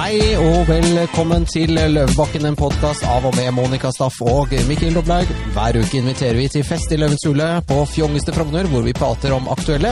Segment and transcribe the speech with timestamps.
[0.00, 5.28] Hei og velkommen til Løvebakken, en podkast av og med Monica Staff og Mikkel Doblaug.
[5.52, 9.34] Hver uke inviterer vi til fest i Løvens hule på fjongeste Frogner, hvor vi prater
[9.36, 9.90] om aktuelle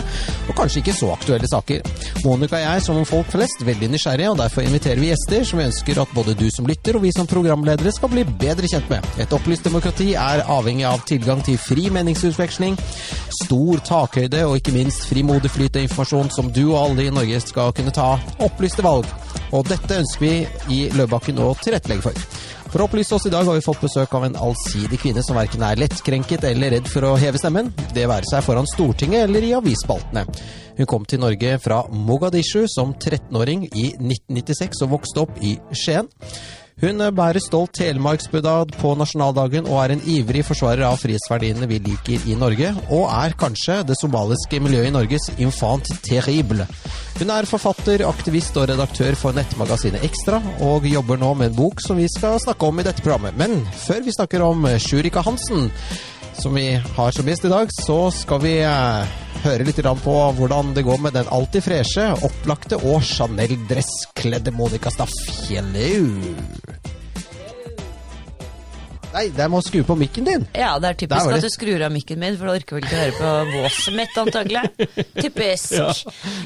[0.49, 1.85] og kanskje ikke så aktuelle saker.
[2.25, 5.68] Monica og jeg, som folk flest, veldig nysgjerrige, og derfor inviterer vi gjester som vi
[5.68, 9.12] ønsker at både du som lytter og vi som programledere skal bli bedre kjent med.
[9.20, 12.80] Et opplyst demokrati er avhengig av tilgang til fri meningsutveksling,
[13.43, 17.45] stor takhøyde og ikke minst frimodig flyt av informasjon som du og alle i Norge
[17.45, 18.14] skal kunne ta
[18.48, 19.04] opplyste valg.
[19.57, 20.32] Og dette ønsker vi
[20.75, 22.48] i Løvebakken å tilrettelegge for.
[22.68, 25.38] For å opplyse oss i dag har vi fått besøk av en allsidig kvinne som
[25.38, 29.46] verken er lettkrenket eller redd for å heve stemmen, det være seg foran Stortinget eller
[29.46, 30.26] i avisspaltene.
[30.76, 36.12] Hun kom til Norge fra Mogadishu som 13-åring i 1996 og vokste opp i Skien.
[36.78, 42.28] Hun bærer stolt telemarksbudad på nasjonaldagen og er en ivrig forsvarer av frihetsverdiene vi liker
[42.31, 46.69] i Norge, og er kanskje det somaliske miljøet i Norges infant terrible.
[47.19, 51.83] Hun er forfatter, aktivist og redaktør for nettmagasinet Ekstra, og jobber nå med en bok
[51.83, 53.34] som vi skal snakke om i dette programmet.
[53.34, 55.72] Men før vi snakker om Shurika Hansen,
[56.39, 60.75] som vi har som gjest i dag, så skal vi eh, høre litt på hvordan
[60.77, 65.14] det går med den alltid freshe, opplagte og Chanel-dresskledde Monica Staff.
[65.48, 66.89] Hello!
[69.08, 70.45] Nei, jeg må skru på mikken din.
[70.55, 72.95] Ja, det er typisk at du skrur av mikken min, for du orker vel ikke
[72.95, 74.89] å høre på våset mitt, antagelig.
[75.25, 75.73] Typisk.
[75.78, 75.89] Ja.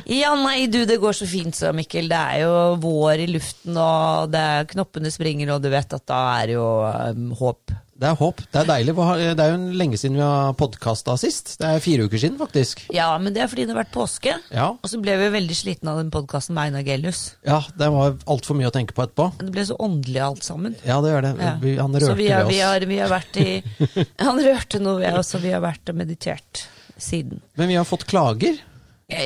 [0.07, 0.33] ja.
[0.39, 2.09] nei, du, det går så fint så, Mikkel.
[2.13, 6.07] Det er jo vår i luften, og det er knoppene springer, og du vet at
[6.09, 7.75] da er jo um, håp.
[8.03, 8.41] Det er håp.
[8.51, 8.93] Det er deilig.
[9.39, 11.53] Det er jo lenge siden vi har podkasta sist.
[11.61, 12.81] Det er fire uker siden, faktisk.
[12.91, 14.33] Ja, men det er fordi det har vært påske.
[14.51, 14.73] Ja.
[14.75, 17.21] Og så ble vi veldig slitne av den podkasten med Einar Gellius.
[17.47, 19.29] Ja, det var altfor mye å tenke på etterpå.
[19.39, 20.75] Det ble så åndelig alt sammen.
[20.83, 21.33] Ja, det gjør det.
[21.47, 21.55] Ja.
[21.63, 22.53] Vi, han rørte vi er, ved oss.
[22.57, 23.49] Vi har, vi har vært i
[24.27, 26.67] Han rørte noe ved oss, og vi har vært og meditert
[26.99, 27.39] siden.
[27.55, 28.59] Men vi har fått klager?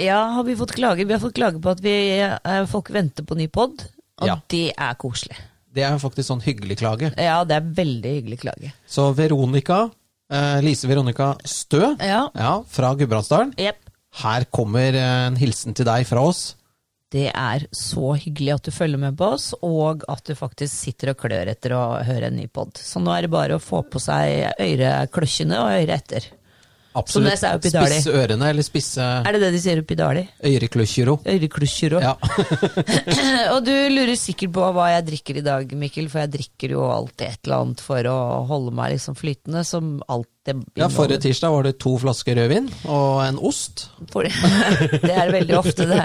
[0.05, 1.08] Ja, har vi fått klager?
[1.08, 3.88] Vi har fått klager på at vi, eh, folk venter på ny pod,
[4.20, 4.40] og ja.
[4.52, 5.40] det er koselig.
[5.77, 7.12] Det er faktisk sånn hyggelig klage.
[7.20, 8.72] Ja, det er veldig hyggelig klage.
[8.88, 9.86] Så Veronica,
[10.33, 12.23] eh, Lise Veronica Stø ja.
[12.33, 13.52] Ja, fra Gudbrandsdalen.
[13.61, 13.83] Yep.
[14.23, 16.55] Her kommer en hilsen til deg fra oss.
[17.12, 21.12] Det er så hyggelig at du følger med på oss, og at du faktisk sitter
[21.12, 22.74] og klør etter å høre en ny pod.
[22.80, 26.27] Så nå er det bare å få på seg ørekløsjene og øret etter.
[26.96, 27.36] Absolutt.
[27.36, 30.23] Spisse ørene, eller spisse Er det det de sier oppi Dali?
[30.48, 31.18] Øreklusjero.
[31.29, 32.01] Øreklusjero.
[32.01, 32.14] Ja.
[33.55, 36.86] og du lurer sikkert på hva jeg drikker i dag, Mikkel, for jeg drikker jo
[36.89, 38.17] alltid et eller annet for å
[38.48, 40.33] holde meg liksom flytende, som alt
[40.79, 43.89] Ja, forrige tirsdag var det to flasker rødvin og en ost.
[44.13, 46.05] For, det er veldig ofte det.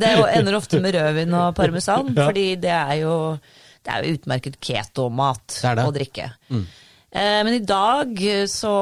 [0.00, 2.30] Det ender ofte med rødvin og parmesan, ja.
[2.30, 3.16] fordi det er jo
[3.82, 6.28] det er jo utmerket keto-mat å drikke.
[6.54, 6.66] Mm.
[7.12, 8.72] Eh, men i dag eh, så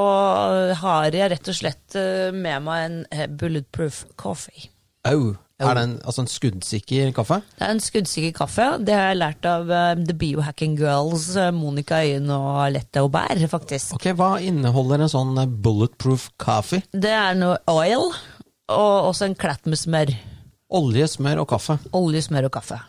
[0.78, 4.68] har jeg rett og slett eh, med meg en bulletproof coffee.
[5.08, 5.34] Au.
[5.60, 7.36] Er det en, altså en skuddsikker kaffe?
[7.58, 8.68] Det er en skuddsikker kaffe.
[8.80, 9.66] Det har jeg lært av
[9.98, 13.92] The Biohacking Girls, Monica Øyen og Lette Aubert, faktisk.
[13.98, 16.86] Ok, Hva inneholder en sånn bulletproof coffee?
[16.96, 18.08] Det er noe oil,
[18.72, 20.14] og også en klatt med smør.
[20.80, 21.76] Olje, smør og kaffe?
[21.92, 22.80] Olje, smør og kaffe.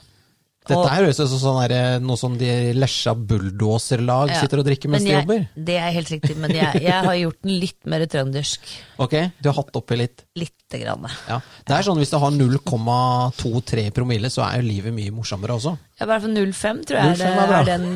[0.61, 1.57] Dette er høres ut som
[2.05, 5.45] noe som de lesja bulldoserlag ja, sitter og drikker mens de jobber.
[5.57, 8.67] Det er helt riktig, men jeg, jeg, har gjort den litt mer trøndersk.
[9.01, 10.21] Ok, Du har hatt oppi litt?
[10.37, 11.07] Lite grann.
[11.25, 11.39] Ja.
[11.65, 15.73] Det er sånn Hvis du har 0,23 promille, så er jo livet mye morsommere også.
[15.97, 17.87] Ja, I hvert fall 0,5 tror jeg 05 er, er den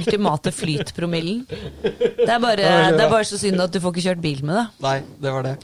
[0.00, 1.42] ultimate flytpromillen.
[1.44, 4.56] Det er, bare, det er bare så synd at du får ikke kjørt bil med
[4.62, 4.64] det.
[4.86, 5.58] Nei, det var det.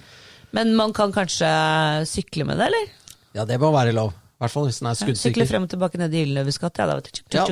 [0.54, 1.48] Men man kan kanskje
[2.06, 2.92] sykle med det, eller?
[3.34, 4.12] Ja, det må være lov
[4.44, 5.34] hvert fall hvis den er skuddsikker.
[5.34, 6.88] Sykle frem og tilbake ned i Gyldenløves gate.
[7.34, 7.44] Ja,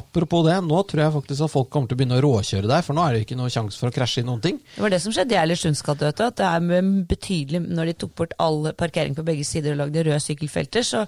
[0.00, 2.86] apropos det, nå tror jeg faktisk at folk kommer til å begynne å råkjøre der,
[2.86, 4.62] for nå er det ikke noe sjanse for å krasje i noen ting.
[4.76, 8.16] Det var det som skjedde i Eilertsunds gate, at det er betydelig Når de tok
[8.18, 11.06] bort all parkering på begge sider og lagde røde sykkelfelter, så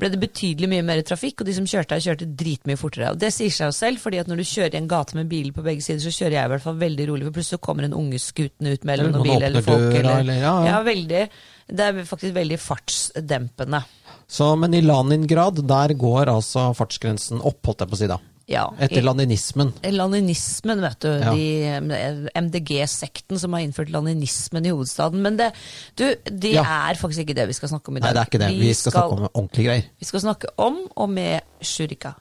[0.00, 3.12] ble det betydelig mye mer trafikk, og de som kjørte her, kjørte dritmye fortere.
[3.14, 5.30] Og det sier seg jo selv, fordi at når du kjører i en gate med
[5.30, 7.88] biler på begge sider, så kjører jeg i hvert fall veldig rolig, for plutselig kommer
[7.88, 9.88] en unge skutende ut mellom noen biler eller folk.
[9.90, 10.70] Eller, eller, ja, ja.
[10.72, 11.24] ja, veldig.
[11.68, 13.82] Det er faktisk veldig fartsdempende.
[14.32, 18.20] Så, men i Laningrad, der går altså fartsgrensen opp, holdt jeg på å si da.
[18.50, 19.70] Ja, Etter laninismen.
[19.94, 21.10] Laninismen, vet du.
[21.22, 21.32] Ja.
[21.32, 25.22] De, MDG-sekten som har innført laninismen i hovedstaden.
[25.24, 25.52] Men det,
[25.98, 26.64] du, det ja.
[26.90, 28.10] er faktisk ikke det vi skal snakke om i dag.
[28.10, 28.50] Nei, det er ikke det.
[28.52, 29.86] Vi, vi skal, skal, snakke om ordentlige greier.
[30.02, 32.16] Vi skal snakke om og med Shurika.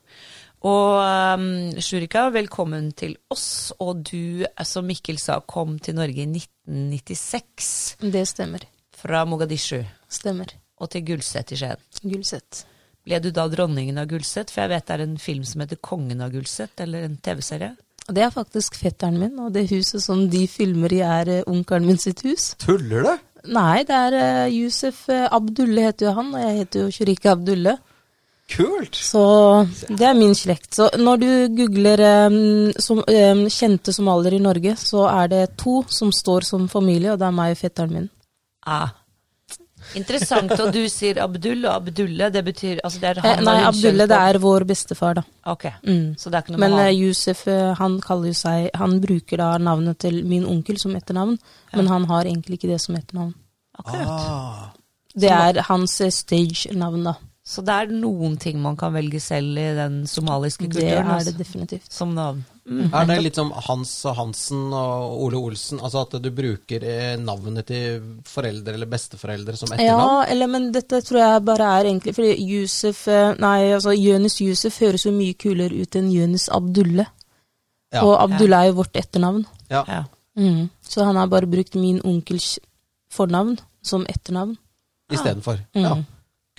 [0.71, 0.99] Og
[1.41, 1.47] um,
[1.81, 3.49] Shurika, velkommen til oss.
[3.81, 7.73] Og du, som Mikkel sa, kom til Norge i 1996.
[8.13, 8.69] Det stemmer.
[9.01, 9.81] Fra Mogadishu.
[10.11, 11.81] Stemmer og til Gulset i Skien.
[12.01, 12.65] Gulset.
[13.05, 14.51] Ble du da dronningen av Gulset?
[14.53, 17.75] For jeg vet det er en film som heter Kongen av Gulset, eller en TV-serie?
[18.11, 21.87] Det er faktisk fetteren min, og det huset som de filmer i, er uh, onkelen
[21.87, 22.51] min sitt hus.
[22.61, 23.27] Tuller du?
[23.53, 27.33] Nei, det er uh, Yusuf uh, Abdulle heter jo han, og jeg heter jo Shurika
[27.35, 27.77] Abdulle.
[28.51, 28.97] Kult!
[28.97, 29.21] Så
[29.87, 30.73] det er min slekt.
[30.75, 31.29] Så når du
[31.61, 36.67] googler um, som, um, kjente somaliere i Norge, så er det to som står som
[36.69, 38.09] familie, og det er meg og fetteren min.
[38.65, 38.89] Ah.
[39.97, 40.51] Interessant.
[40.61, 44.05] Og du sier Abdul og Abdulle, det betyr altså det er Eh, han nei, Abdulle,
[44.07, 45.23] det er vår bestefar, da.
[45.51, 46.15] Ok, Mm.
[46.17, 46.95] så det er ikke noe Men eh, han.
[46.95, 51.37] Yusuf, eh, han kaller jo seg Han bruker da navnet til min onkel som etternavn,
[51.73, 53.33] men han har egentlig ikke det som etternavn.
[53.79, 54.07] Akkurat.
[54.07, 54.69] Ah.
[55.17, 57.13] Det er hans stage-navn, da.
[57.43, 60.85] Så det er noen ting man kan velge selv i den somaliske kulturen?
[60.85, 61.91] Det er altså, det definitivt.
[61.91, 62.45] Som navn.
[62.69, 62.91] Mm.
[62.93, 65.79] Er det litt som Hans og Hansen og Ole Olsen?
[65.81, 70.03] Altså at du bruker eh, navnet til foreldre eller besteforeldre som etternavn?
[70.03, 74.37] Ja, eller, men dette tror jeg bare er egentlig fordi Yusuf eh, Nei, altså Jonis
[74.45, 77.07] Yusuf høres jo mye kulere ut enn Jonis Abdulle.
[77.91, 78.05] Ja.
[78.05, 79.43] Og Abdulle er jo vårt etternavn.
[79.71, 79.83] Ja.
[79.89, 80.03] Ja.
[80.37, 80.69] Mm.
[80.85, 82.55] Så han har bare brukt min onkels
[83.11, 84.55] fornavn som etternavn.
[85.11, 85.59] Istedenfor.
[85.75, 85.83] Mm.
[85.83, 85.95] Ja.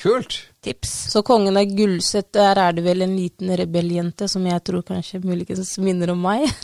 [0.02, 0.42] Kult!
[0.62, 0.90] Tips.
[1.10, 5.18] Så kongen av Gullset, der er det vel en liten rebelljente som jeg tror kanskje
[5.26, 6.46] muligens minner om meg.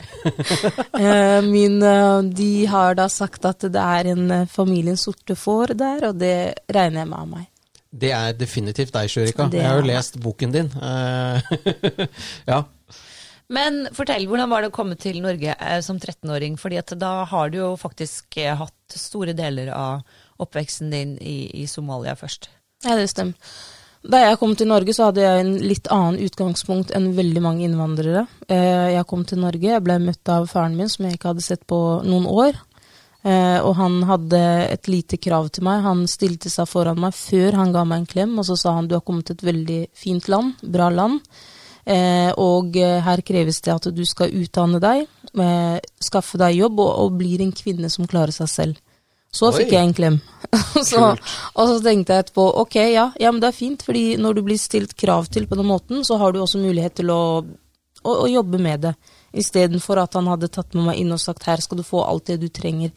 [0.99, 5.75] Eh, Min, eh, de har da sagt at det er en eh, familien sorte får
[5.79, 6.33] der, og det
[6.75, 7.45] regner jeg med av meg.
[7.91, 9.47] Det er definitivt deg, Shurika.
[9.51, 10.71] Det Jeg har jo er- lest boken din.
[10.83, 12.07] Eh,
[12.51, 12.59] ja.
[13.49, 16.59] Men fortell, hvordan var det å komme til Norge eh, som 13-åring?
[16.61, 20.03] Fordi at da har du jo faktisk eh, hatt store deler av
[20.43, 22.51] oppveksten din i, i Somalia først.
[22.85, 23.35] Ja, det stemmer.
[24.07, 27.65] Da jeg kom til Norge, så hadde jeg en litt annen utgangspunkt enn veldig mange
[27.67, 28.27] innvandrere.
[28.49, 31.43] Eh, Jeg kom til Norge, jeg ble møtt av faren min, som jeg ikke hadde
[31.45, 32.55] sett på noen år.
[33.25, 35.83] Eh, Og han hadde et lite krav til meg.
[35.83, 38.87] Han stilte seg foran meg før han ga meg en klem, og så sa han
[38.87, 41.21] du har kommet til et veldig fint land, bra land.
[41.85, 45.09] Eh, Og her kreves det at du skal utdanne deg,
[46.01, 48.77] skaffe deg jobb og, og blir en kvinne som klarer seg selv.
[49.33, 49.59] Så Oi.
[49.59, 50.21] fikk jeg en klem.
[50.91, 54.39] så, og så tenkte jeg etterpå ok, ja, ja, men det er fint, fordi når
[54.39, 57.23] du blir stilt krav til på den måten, så har du også mulighet til å,
[58.03, 58.95] å, å jobbe med det.
[59.39, 62.31] Istedenfor at han hadde tatt med meg inn og sagt her skal du få alt
[62.31, 62.95] det du trenger.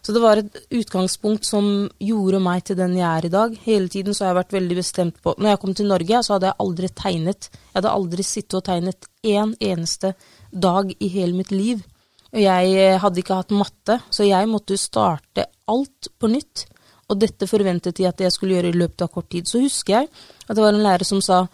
[0.00, 1.64] Så det var et utgangspunkt som
[2.00, 3.56] gjorde meg til den jeg er i dag.
[3.66, 6.34] Hele tiden så har jeg vært veldig bestemt på Når jeg kom til Norge, så
[6.34, 7.48] hadde jeg aldri tegnet.
[7.52, 10.14] Jeg hadde aldri sittet og tegnet én eneste
[10.50, 11.84] dag i hele mitt liv.
[12.30, 16.64] Og jeg eh, hadde ikke hatt matte, så jeg måtte starte alt på nytt.
[17.10, 19.48] Og dette forventet de at jeg skulle gjøre i løpet av kort tid.
[19.50, 20.10] Så husker jeg
[20.46, 21.44] at det var en lærer som sa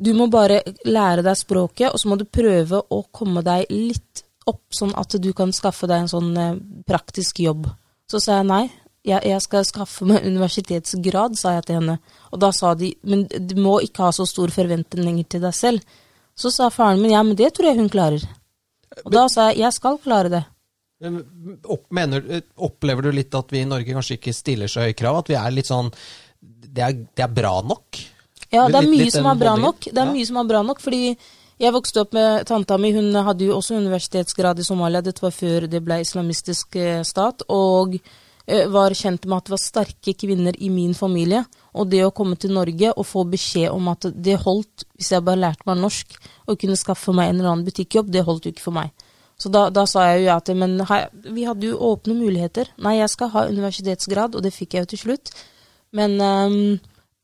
[0.00, 4.22] du må bare lære deg språket, og så må du prøve å komme deg litt
[4.48, 7.66] opp, sånn at du kan skaffe deg en sånn eh, praktisk jobb.
[8.08, 8.62] Så sa jeg nei,
[9.06, 11.98] jeg, jeg skal skaffe meg universitetsgrad, sa jeg til henne.
[12.32, 16.00] Og da sa de men du må ikke ha så stor forventninger til deg selv.
[16.36, 18.24] Så sa faren min ja, men det tror jeg hun klarer.
[19.04, 20.42] Og da sa jeg jeg skal klare det.
[21.00, 25.22] Mener, opplever du litt at vi i Norge kanskje ikke stiller så høye krav?
[25.22, 25.88] At vi er litt sånn
[26.40, 28.00] Det er, det er bra nok?
[28.50, 29.86] Ja, det er mye litt som er bra nok.
[29.86, 30.12] Det er Ja.
[30.12, 31.16] mye som er bra nok, fordi
[31.60, 32.92] jeg vokste opp med tanta mi.
[32.92, 35.02] Hun hadde jo også universitetsgrad i Somalia.
[35.02, 37.42] Dette var før det ble islamistisk eh, stat.
[37.48, 37.98] Og
[38.46, 41.44] eh, var kjent med at det var sterke kvinner i min familie.
[41.74, 45.22] Og det å komme til Norge og få beskjed om at det holdt, hvis jeg
[45.26, 46.16] bare lærte meg norsk
[46.48, 48.90] og kunne skaffe meg en eller annen butikkjobb, det holdt jo ikke for meg.
[49.40, 51.00] Så da, da sa jeg jo ja til, men hei,
[51.32, 52.68] vi hadde jo åpne muligheter.
[52.84, 55.32] Nei, jeg skal ha universitetsgrad, og det fikk jeg jo til slutt.
[55.96, 56.58] Men um,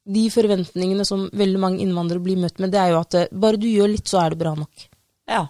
[0.06, 3.60] de forventningene som veldig mange innvandrere blir møtt med, det er jo at eh, bare
[3.60, 4.88] du gjør litt, så er det bra nok.
[5.28, 5.44] Ja.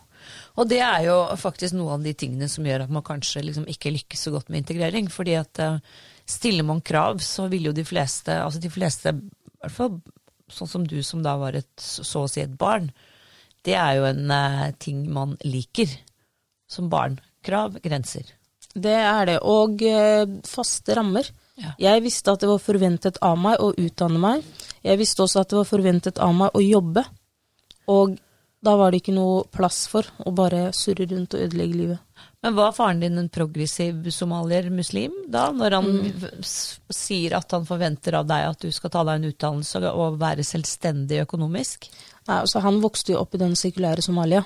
[0.57, 3.67] Og det er jo faktisk noen av de tingene som gjør at man kanskje liksom
[3.71, 5.11] ikke lykkes så godt med integrering.
[5.13, 5.79] Fordi at eh,
[6.27, 10.01] stiller man krav, så vil jo de fleste, altså de fleste, i hvert fall
[10.51, 12.91] sånn som du som da var et, så å si et barn,
[13.67, 15.95] det er jo en eh, ting man liker
[16.69, 17.19] som barn.
[17.47, 18.33] Krav, grenser.
[18.75, 19.39] Det er det.
[19.47, 21.29] Og eh, faste rammer.
[21.57, 21.73] Ja.
[21.81, 24.43] Jeg visste at det var forventet av meg å utdanne meg.
[24.85, 27.07] Jeg visste også at det var forventet av meg å jobbe.
[27.89, 28.19] Og
[28.67, 32.03] da var det ikke noe plass for å bare surre rundt og ødelegge livet.
[32.43, 35.49] Men var faren din en progressiv somalier, muslim, da?
[35.55, 36.43] Når han Mm.
[36.45, 40.45] sier at han forventer av deg at du skal ta deg en utdannelse og være
[40.45, 41.89] selvstendig økonomisk?
[42.29, 44.45] Nei, altså Han vokste jo opp i den sekulære Somalia.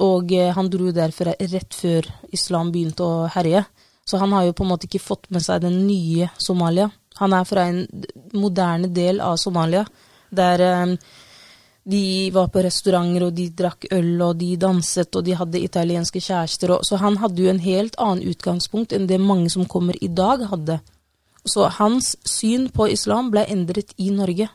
[0.00, 3.64] Og eh, han dro derfra rett før islam begynte å herje.
[4.04, 6.88] Så han har jo på en måte ikke fått med seg den nye Somalia.
[7.20, 7.84] Han er fra en
[8.32, 9.84] moderne del av Somalia,
[10.30, 10.96] der eh,
[11.84, 16.22] de var på restauranter, og de drakk øl, og de danset, og de hadde italienske
[16.22, 16.76] kjærester.
[16.86, 20.46] Så han hadde jo en helt annen utgangspunkt enn det mange som kommer i dag,
[20.50, 20.78] hadde.
[21.42, 24.48] Så hans syn på islam ble endret i Norge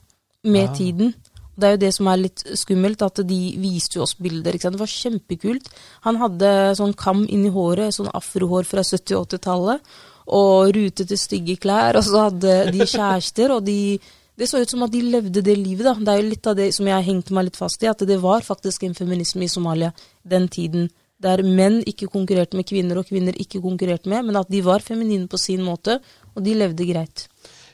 [0.48, 1.14] med tiden.
[1.58, 4.54] Det er jo det som er litt skummelt, at de viste jo oss bilder.
[4.54, 4.78] Ikke sant?
[4.78, 5.72] Det var kjempekult.
[6.06, 9.98] Han hadde sånn kam inni håret, sånn afrohår fra 70- og 80-tallet,
[10.38, 11.98] og rutete, stygge klær.
[11.98, 14.00] Og så hadde de kjærester, og de
[14.38, 15.96] Det så ut som at de levde det livet, da.
[15.98, 18.20] Det er jo litt av det som jeg hengte meg litt fast i, at det
[18.22, 19.90] var faktisk en feminisme i Somalia
[20.22, 20.92] den tiden.
[21.18, 24.86] Der menn ikke konkurrerte med kvinner, og kvinner ikke konkurrerte med, men at de var
[24.86, 25.98] feminine på sin måte,
[26.36, 27.26] og de levde greit.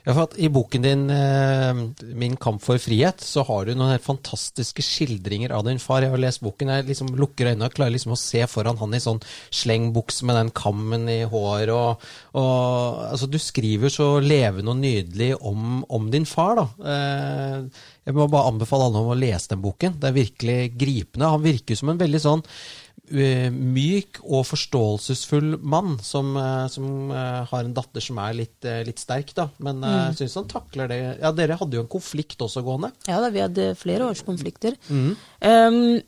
[0.03, 1.77] Ja, for at I boken din eh,
[2.12, 6.03] 'Min kamp for frihet' så har du noen fantastiske skildringer av din far.
[6.03, 8.98] Jeg har lest boken, jeg liksom lukker øynene og klarer liksom å se foran han
[8.98, 9.24] i sånn
[9.55, 11.72] slengbukse med den kammen i håret.
[11.72, 12.03] Og,
[12.36, 16.60] og, altså, du skriver så levende og nydelig om, om din far.
[16.60, 16.67] da.
[16.83, 20.01] Eh, jeg må bare anbefale alle om å lese den boken.
[20.03, 21.31] Det er virkelig gripende.
[21.31, 22.43] Han virker som en veldig sånn
[23.12, 29.01] myk og forståelsesfull mann som, uh, som uh, har en datter som er litt, litt
[29.01, 29.50] sterk, da.
[29.60, 30.17] Men jeg mm.
[30.22, 32.93] syns han takler det Ja, dere hadde jo en konflikt også gående?
[33.10, 34.79] Ja da, vi hadde flere års konflikter.
[34.88, 35.13] Mm.
[35.43, 36.01] Um,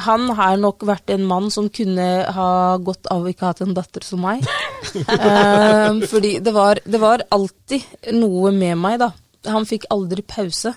[0.00, 3.74] han har nok vært en mann som kunne ha godt av å ikke hatt en
[3.76, 4.46] datter som meg.
[4.94, 9.10] um, fordi det var, det var alltid noe med meg, da.
[9.50, 10.74] Han fikk aldri pause.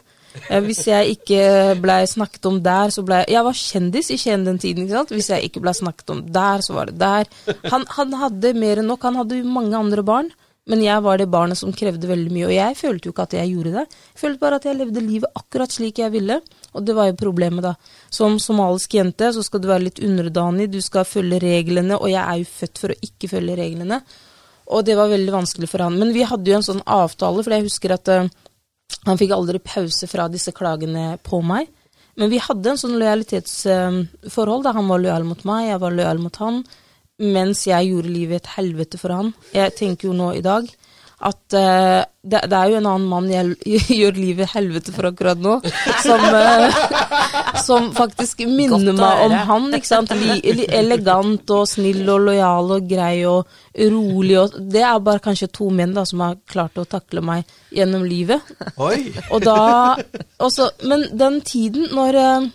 [0.50, 1.42] Eh, hvis jeg ikke
[1.82, 4.84] blei snakket om der, så blei jeg Jeg var kjendis i Skien den tiden.
[4.84, 5.14] ikke sant?
[5.14, 7.30] Hvis jeg ikke blei snakket om der, så var det der.
[7.70, 9.04] Han, han, hadde mer enn nok.
[9.04, 10.32] Han hadde mange andre barn,
[10.66, 12.48] men jeg var det barnet som krevde veldig mye.
[12.48, 13.86] Og jeg følte jo ikke at jeg gjorde det.
[14.14, 16.42] Jeg følte bare at jeg levde livet akkurat slik jeg ville.
[16.74, 17.76] Og det var jo problemet, da.
[18.10, 22.24] Som somalisk jente så skal du være litt underdanig, du skal følge reglene, og jeg
[22.24, 24.02] er jo født for å ikke følge reglene.
[24.74, 26.00] Og det var veldig vanskelig for han.
[26.00, 28.32] Men vi hadde jo en sånn avtale, for jeg husker at uh,
[29.06, 31.70] han fikk aldri pause fra disse klagene på meg.
[32.20, 34.64] Men vi hadde en sånn lojalitetsforhold.
[34.64, 36.64] da Han var lojal mot meg, jeg var lojal mot han.
[37.24, 39.34] Mens jeg gjorde livet et helvete for han.
[39.54, 40.70] Jeg tenker jo nå i dag
[41.24, 43.56] at uh, det, det, er jo en annen mann jeg
[44.02, 45.56] gjør livet helvete for akkurat nå,
[46.04, 46.78] som, uh,
[47.68, 49.70] som faktisk minner meg om han.
[49.78, 50.14] ikke sant?
[50.14, 54.38] elegant og snill og lojal og grei og rolig.
[54.42, 58.06] Og, det er bare kanskje to menn da, som har klart å takle meg gjennom
[58.08, 58.54] livet.
[58.78, 59.10] Oi.
[59.30, 59.96] Og da,
[60.44, 62.50] også, men den tiden når, eh,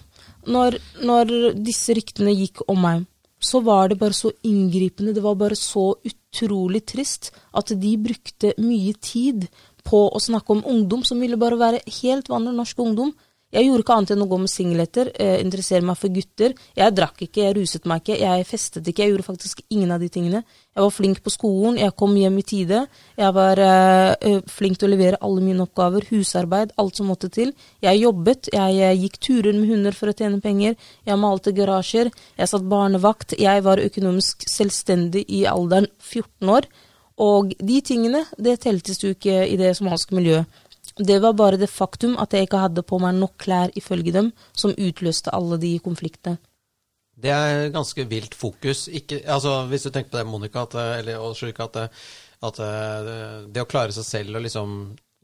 [0.49, 3.07] når, når disse ryktene gikk om meg
[3.39, 8.55] så var det bare så inngripende, det var bare så utrolig trist at de brukte
[8.59, 9.47] mye tid
[9.89, 13.13] på å snakke om ungdom som ville bare være helt vanlig norsk ungdom,
[13.49, 16.53] jeg gjorde ikke annet enn å gå med singleter, eh, interessere meg for gutter.
[16.77, 19.03] Jeg drakk ikke, jeg ruset meg ikke, jeg festet ikke.
[19.07, 20.43] Jeg gjorde faktisk ingen av de tingene.
[20.77, 22.87] Jeg var flink på skolen, jeg kom hjem i tide.
[23.17, 27.55] Jeg var eh, flink til å levere alle mine oppgaver, husarbeid, alt som måtte til.
[27.81, 30.77] Jeg jobbet, jeg, jeg gikk turer med hunder for å tjene penger.
[31.09, 33.33] Jeg malte garasjer, jeg satt barnevakt.
[33.41, 36.69] Jeg var økonomisk selvstendig i alderen 14 år.
[37.19, 40.47] Og de tingene, det teltes jo ikke i det somaliske miljøet.
[40.99, 44.33] Det var bare det faktum at jeg ikke hadde på meg nok klær ifølge dem,
[44.53, 46.41] som utløste alle de konfliktene.
[47.19, 48.87] Det er ganske vilt fokus.
[48.95, 51.79] Ikke, altså, hvis du tenker på det, Monica, at, eller Ulrik, at,
[52.47, 52.61] at,
[53.51, 54.75] det å klare seg selv og liksom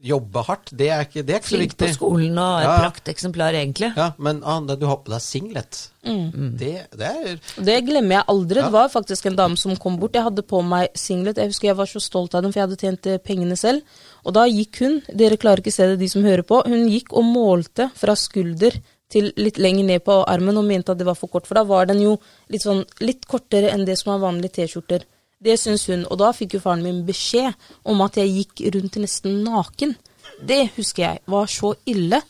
[0.03, 1.77] jobbe hardt, det er ikke, det er ikke så viktig.
[1.79, 2.73] Flink på skolen og et ja.
[2.83, 3.91] prakteksemplar, egentlig.
[3.95, 6.25] Ja, Men ah, du har på deg singlet, mm.
[6.59, 8.59] det, det, er Det glemmer jeg aldri.
[8.59, 8.67] Ja.
[8.67, 10.17] Det var faktisk en dame som kom bort.
[10.17, 11.39] Jeg hadde på meg singlet.
[11.39, 14.03] Jeg husker jeg var så stolt av den, for jeg hadde tjent eh, pengene selv.
[14.25, 17.15] Og da gikk hun, dere klarer ikke se det, de som hører på, hun gikk
[17.15, 18.77] og målte fra skulder
[19.11, 21.47] til litt lenger ned på armen og mente at det var for kort.
[21.47, 22.17] For da var den jo
[22.51, 25.05] litt, sånn, litt kortere enn det som er vanlige T-skjorter.
[25.45, 26.05] Det syns hun.
[26.09, 27.53] Og da fikk jo faren min beskjed
[27.85, 29.93] om at jeg gikk rundt nesten naken.
[30.41, 32.21] Det husker jeg var så ille.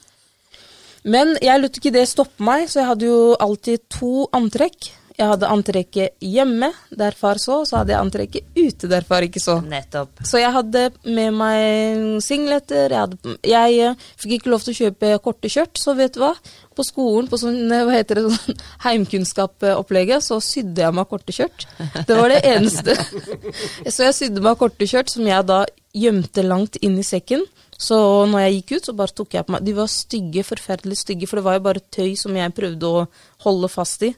[1.05, 4.89] Men jeg lot ikke det stoppe meg, så jeg hadde jo alltid to antrekk.
[5.15, 9.39] Jeg hadde antrekket hjemme, der far så, så hadde jeg antrekket ute, der far ikke
[9.39, 9.61] så.
[9.63, 10.19] Nettopp.
[10.27, 12.91] Så jeg hadde med meg singleter.
[12.91, 16.21] Jeg, hadde, jeg eh, fikk ikke lov til å kjøpe korte skjørt, så vet du
[16.25, 16.33] hva.
[16.75, 21.67] På skolen, på sånn, hva heter det, sånn heimkunnskap-opplegget, så sydde jeg meg korte skjørt.
[21.95, 22.97] Det var det eneste.
[23.93, 25.63] så jeg sydde meg korte skjørt, som jeg da
[25.95, 27.47] gjemte langt inn i sekken.
[27.75, 27.97] Så
[28.29, 31.27] når jeg gikk ut, så bare tok jeg på meg De var stygge, forferdelig stygge,
[31.27, 33.03] for det var jo bare tøy som jeg prøvde å
[33.43, 34.13] holde fast i.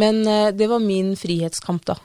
[0.00, 1.98] Men eh, det var min frihetskamp, da.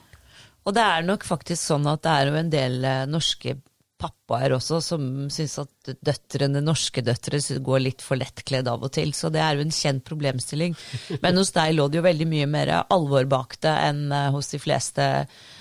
[0.68, 3.56] Og det er nok faktisk sånn at det er jo en del eh, norske
[4.00, 5.02] pappaer også som
[5.32, 9.12] syns at døtrene, norske døtre går litt for lettkledd av og til.
[9.16, 10.76] Så det er jo en kjent problemstilling.
[11.24, 14.52] Men hos deg lå det jo veldig mye mer alvor bak det enn eh, hos
[14.52, 15.12] de fleste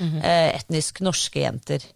[0.03, 0.19] mhm.
[0.27, 1.87] etnisk norske jenter.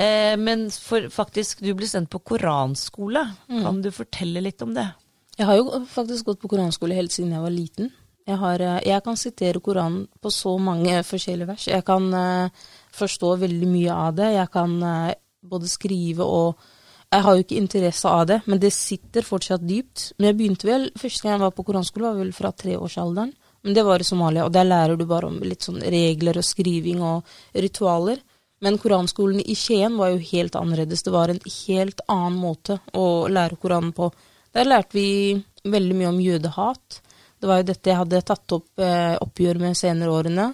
[0.00, 3.26] Eh, men for, faktisk, du ble sendt på koranskole.
[3.50, 3.62] Mm.
[3.66, 4.88] Kan du fortelle litt om det?
[5.36, 7.90] Jeg har jo faktisk gått på koranskole helt siden jeg var liten.
[8.28, 11.68] Jeg, har, eh, jeg kan sitere Koranen på så mange forskjellige vers.
[11.70, 14.28] Jeg kan uh, forstå veldig mye av det.
[14.36, 16.68] Jeg kan uh, både skrive og
[17.10, 20.12] Jeg har jo ikke interesse av det, men det sitter fortsatt dypt.
[20.16, 23.32] Men jeg begynte vel, Første gang jeg var på koranskole, var vel fra treårsalderen.
[23.66, 26.46] Men det var i Somalia, og der lærer du bare om litt sånn regler og
[26.46, 28.22] skriving og ritualer.
[28.60, 31.02] Men koranskolen i Skien var jo helt annerledes.
[31.02, 34.10] Det var en helt annen måte å lære Koranen på.
[34.52, 37.00] Der lærte vi veldig mye om jødehat.
[37.40, 40.50] Det var jo dette jeg hadde tatt opp eh, oppgjør med senere årene.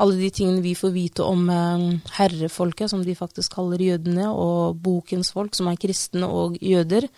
[0.00, 4.80] Alle de tingene vi får vite om eh, herrefolket, som de faktisk kaller jødene, og
[4.80, 7.08] bokens folk, som er kristne og jøder.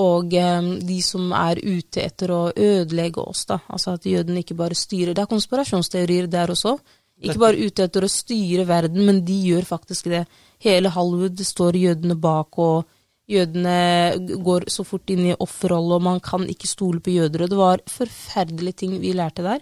[0.00, 3.62] Og eh, de som er ute etter å ødelegge oss, da.
[3.72, 5.16] Altså at jødene ikke bare styrer.
[5.16, 6.76] Det er konspirasjonsteorier der også.
[7.20, 10.24] Ikke bare ute etter å styre verden, men de gjør faktisk det.
[10.64, 12.88] Hele Hollywood står jødene bak, og
[13.30, 17.44] jødene går så fort inn i offerrollen, og man kan ikke stole på jøder.
[17.44, 19.60] Og det var forferdelige ting vi lærte der.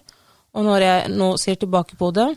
[0.55, 2.31] Og når jeg nå ser tilbake på det,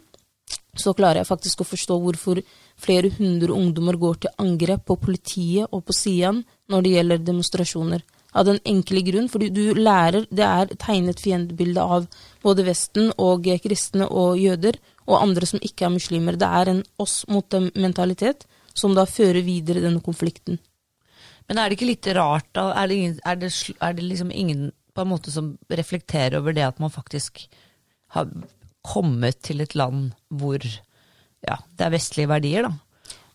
[0.77, 2.41] så klarer jeg faktisk å forstå hvorfor
[2.81, 8.03] flere hundre ungdommer går til angrep på politiet og på Sian når det gjelder demonstrasjoner.
[8.33, 12.07] Av den enkle grunn, fordi du lærer Det er tegnet fiendebilde av
[12.41, 16.39] både Vesten og kristne og jøder, og andre som ikke er muslimer.
[16.39, 20.61] Det er en oss mot dem-mentalitet som da fører videre denne konflikten.
[21.49, 22.71] Men er det ikke litt rart, da?
[22.79, 23.51] Er det, ingen, er det,
[23.83, 27.45] er det liksom ingen på en måte som reflekterer over det at man faktisk
[28.17, 28.31] har
[28.85, 32.73] kommet til et land hvor ja, det er vestlige verdier, da?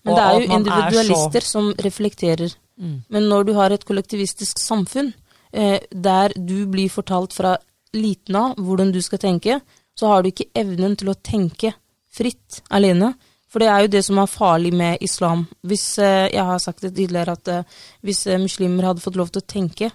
[0.07, 1.51] Men det er jo individualister er så...
[1.57, 2.53] som reflekterer.
[2.79, 2.99] Mm.
[3.11, 5.11] Men når du har et kollektivistisk samfunn,
[5.51, 7.57] eh, der du blir fortalt fra
[7.97, 9.59] liten av hvordan du skal tenke,
[9.97, 11.73] så har du ikke evnen til å tenke
[12.13, 13.13] fritt alene.
[13.47, 15.47] For det er jo det som er farlig med islam.
[15.63, 17.63] Hvis, eh, Jeg har sagt det tidligere at eh,
[18.03, 19.91] hvis eh, muslimer hadde fått lov til å tenke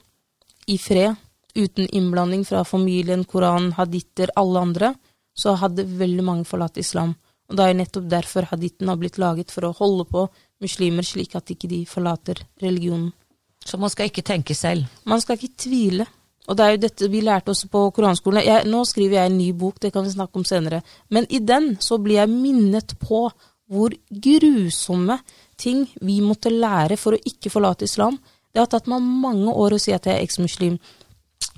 [0.67, 1.17] i fred,
[1.55, 4.95] uten innblanding fra familien, Koran, haditter, alle andre,
[5.35, 7.15] så hadde veldig mange forlatt islam.
[7.51, 10.29] Og det er nettopp derfor haditten har blitt laget, for å holde på
[10.63, 13.13] muslimer slik at ikke de forlater religionen.
[13.65, 14.89] Så man skal ikke tenke selv?
[15.05, 16.07] Man skal ikke tvile.
[16.51, 18.43] Og det er jo dette vi lærte også på koranskolen.
[18.43, 20.83] Jeg, nå skriver jeg en ny bok, det kan vi snakke om senere.
[21.09, 23.29] Men i den så blir jeg minnet på
[23.73, 25.21] hvor grusomme
[25.57, 28.19] ting vi måtte lære for å ikke forlate islam.
[28.53, 30.77] Det har tatt meg mange år å si at jeg er eksmuslim.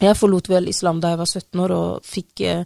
[0.02, 2.62] Jeg forlot vel islam da jeg var 17 år og fikk eh,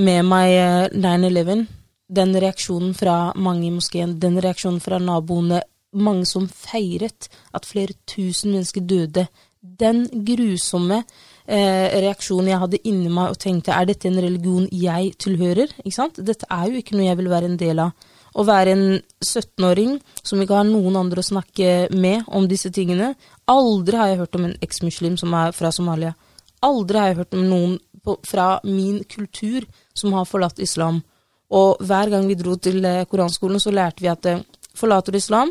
[0.00, 0.54] med meg
[0.94, 1.50] 9-11.
[1.58, 1.76] Eh,
[2.10, 5.60] den reaksjonen fra mange i moskeen, den reaksjonen fra naboene,
[5.94, 9.28] mange som feiret at flere tusen mennesker døde.
[9.60, 11.04] Den grusomme
[11.50, 15.74] eh, reaksjon jeg hadde inni meg og tenkte er dette en religion jeg tilhører?
[15.82, 16.22] Ikke sant?
[16.24, 18.08] Dette er jo ikke noe jeg vil være en del av.
[18.30, 18.84] Å være en
[19.26, 23.16] 17-åring som ikke har noen andre å snakke med om disse tingene.
[23.50, 26.14] Aldri har jeg hørt om en eksmuslim som er fra Somalia.
[26.62, 31.02] Aldri har jeg hørt om noen på, fra min kultur som har forlatt islam.
[31.50, 34.42] Og hver gang vi dro til eh, koranskolen, så lærte vi at eh,
[34.78, 35.50] forlater du islam,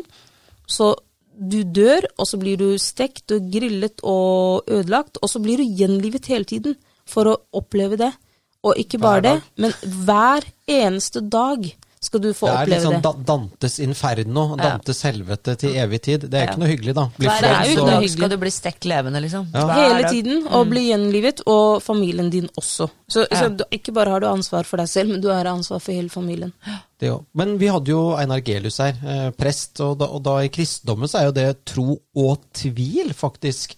[0.64, 0.94] så
[1.40, 5.64] du dør, og så blir du stekt og grillet og ødelagt, og så blir du
[5.64, 6.76] gjenlivet hele tiden
[7.08, 8.12] for å oppleve det.
[8.60, 9.72] Og ikke bare det, men
[10.04, 11.64] hver eneste dag
[12.02, 12.70] skal du få oppleve det.
[12.70, 15.10] Det er litt sånn Dantes inferno, Dantes ja.
[15.10, 16.26] helvete til evig tid.
[16.32, 16.52] Det er ja.
[16.52, 17.04] ikke noe hyggelig, da.
[17.18, 19.48] Bli Hver eneste dag skal du bli stekt levende, liksom.
[19.52, 19.66] Ja.
[19.76, 20.72] Hele tiden, og mm.
[20.72, 22.88] bli gjenlivet, og familien din også.
[23.10, 25.92] Så, så, ikke bare har du ansvar for deg selv, men du har ansvar for
[25.92, 26.54] hele familien.
[27.00, 30.52] Det Men vi hadde jo Einar Gelius her, eh, prest, og da, og da i
[30.52, 33.76] kristendommen så er jo det tro og tvil, faktisk.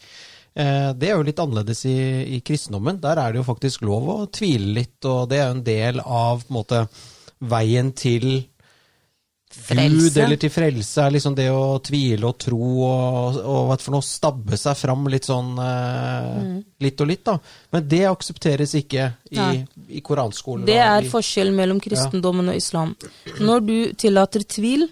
[0.54, 1.96] Eh, det er jo litt annerledes i,
[2.36, 3.00] i, kristendommen.
[3.00, 6.02] Der er det jo faktisk lov å tvile litt, og det er jo en del
[6.04, 6.82] av på en måte,
[7.42, 8.28] veien til
[9.52, 9.96] frelse.
[9.98, 13.96] Gud eller til frelse er liksom det å tvile og tro og, og hva for
[13.96, 16.56] noe stabbe seg fram litt sånn eh, mm.
[16.86, 17.36] litt og litt, da.
[17.74, 19.46] Men det aksepteres ikke i,
[19.98, 20.66] i koranskolen.
[20.68, 22.56] Det er forskjellen mellom kristendommen ja.
[22.56, 22.96] og islam.
[23.40, 24.88] Når du tillater tvil,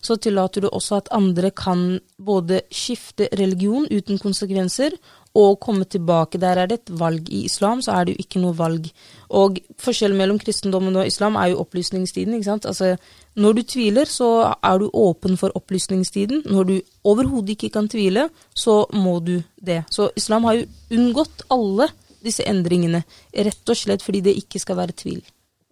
[0.00, 4.96] så tillater du også at andre kan både skifte religion uten konsekvenser,
[5.38, 6.40] og komme tilbake.
[6.42, 7.28] Der er det et valg.
[7.30, 8.88] I islam så er det jo ikke noe valg.
[9.30, 12.34] Og forskjellen mellom kristendommen og islam er jo opplysningstiden.
[12.34, 12.66] ikke sant?
[12.66, 12.96] Altså,
[13.36, 16.42] når du tviler, så er du åpen for opplysningstiden.
[16.50, 19.84] Når du overhodet ikke kan tvile, så må du det.
[19.90, 21.88] Så islam har jo unngått alle
[22.20, 25.22] disse endringene, rett og slett fordi det ikke skal være tvil.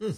[0.01, 0.17] Mm.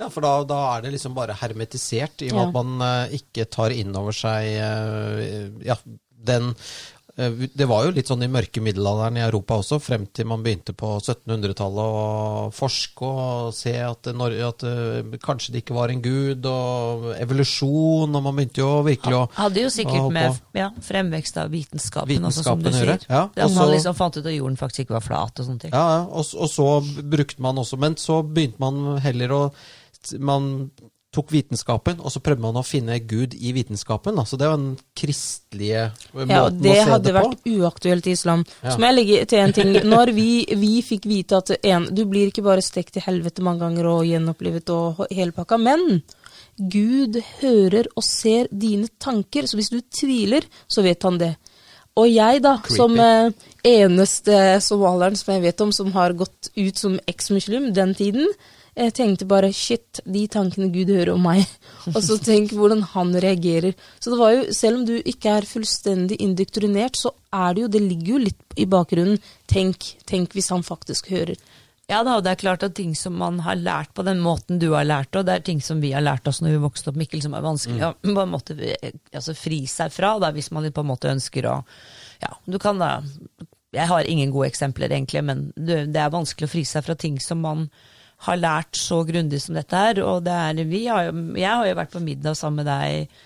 [0.00, 2.48] Ja, for da, da, er det liksom bare hermetisert, i og med ja.
[2.48, 5.76] at man uh, ikke tar inn over seg uh, ja,
[6.26, 6.54] den
[7.16, 10.74] det var jo litt sånn i mørke middelalderen i Europa også, frem til man begynte
[10.78, 12.04] på 1700-tallet å
[12.54, 18.14] forske og se at, Norge, at eh, kanskje det ikke var en gud, og evolusjon,
[18.14, 22.46] og man begynte jo virkelig å Hadde jo sikkert med ja, fremvekst av vitenskapen, også,
[22.46, 23.02] som du sier.
[23.10, 25.74] Ja, at man liksom fant ut at jorden faktisk ikke var flat og sånne ting.
[25.74, 26.68] Ja, og, og så
[27.00, 29.42] brukte man også Men så begynte man heller å
[30.16, 30.70] man
[31.10, 34.18] tok vitenskapen, og så prøvde man å finne Gud i vitenskapen.
[34.26, 37.48] Så det var den kristelige måten ja, se det å se hadde det hadde vært
[37.50, 38.44] uaktuelt i islam.
[38.62, 38.70] Ja.
[38.70, 39.72] Så må jeg legge til en ting.
[39.90, 43.64] Når vi, vi fikk vite at en, du blir ikke bare stekt til helvete mange
[43.64, 46.04] ganger og gjenopplivet og hele pakka, men
[46.60, 49.50] Gud hører og ser dine tanker.
[49.50, 51.34] Så hvis du tviler, så vet han det.
[51.98, 52.76] Og jeg, da, Creepy.
[52.78, 57.98] som eh, eneste somalieren som jeg vet om som har gått ut som eksmuslim den
[57.98, 58.30] tiden,
[58.78, 61.42] jeg tenkte bare shit, de tankene Gud hører om meg.
[61.94, 63.74] Og så tenk hvordan han reagerer.
[63.98, 67.72] Så det var jo, selv om du ikke er fullstendig indoktrinert, så er det jo,
[67.72, 69.18] det ligger jo litt i bakgrunnen.
[69.50, 71.40] Tenk, tenk hvis han faktisk hører.
[71.90, 74.60] Ja da, og det er klart at ting som man har lært på den måten
[74.62, 76.92] du har lært, og det er ting som vi har lært oss når vi vokste
[76.92, 80.30] opp, Mikkel, som er vanskelig å på en måte eh, altså, fri seg fra, da,
[80.36, 81.56] hvis man på en måte ønsker å
[82.22, 83.00] Ja, du kan da
[83.74, 86.94] Jeg har ingen gode eksempler, egentlig, men det, det er vanskelig å fri seg fra
[86.94, 87.66] ting som man
[88.26, 90.02] har lært så grundig som dette her.
[90.04, 93.20] Og det er, vi har jo, jeg har jo vært på middag sammen med deg,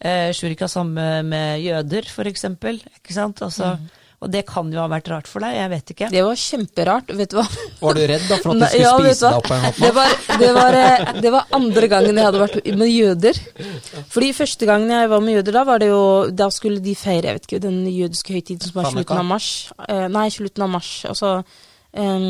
[0.00, 2.80] eh, Shurika, sammen med jøder, for eksempel.
[3.00, 3.42] Ikke sant?
[3.44, 3.74] Altså,
[4.20, 6.08] Og det kan jo ha vært rart for deg, jeg vet ikke.
[6.12, 7.44] Det var kjemperart, vet du hva.
[7.80, 9.80] Var du redd da for at du skulle ja, spise deg opp på en måte?
[9.80, 10.10] Det var,
[10.42, 13.40] det, var, eh, det var andre gangen jeg hadde vært med jøder.
[14.12, 16.02] Fordi første gangen jeg var med jøder, da var det jo
[16.36, 19.00] Da skulle de feire jeg vet ikke, den jødiske høytiden som var Hanukkah?
[19.08, 19.48] slutten av mars.
[19.88, 20.90] Eh, nei, slutten av mars.
[21.08, 21.32] Altså
[21.96, 22.28] em,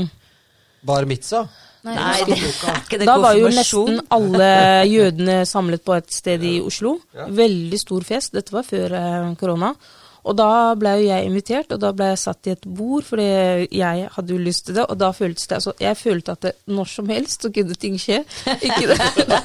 [0.87, 1.51] Bar mitzvah?
[1.87, 4.51] Nei, Nei, det er ikke det Da var jo nesten alle
[4.91, 6.99] jødene samlet på et sted i Oslo.
[7.15, 8.35] Veldig stor fest.
[8.37, 9.73] Dette var før eh, korona.
[10.31, 13.27] Og da ble jo jeg invitert, og da ble jeg satt i et bord, fordi
[13.75, 14.85] jeg hadde jo lyst til det.
[14.87, 17.99] Og da føltes det altså, Jeg følte at det, når som helst så kunne ting
[17.99, 18.23] skje.
[18.69, 19.01] Ikke det?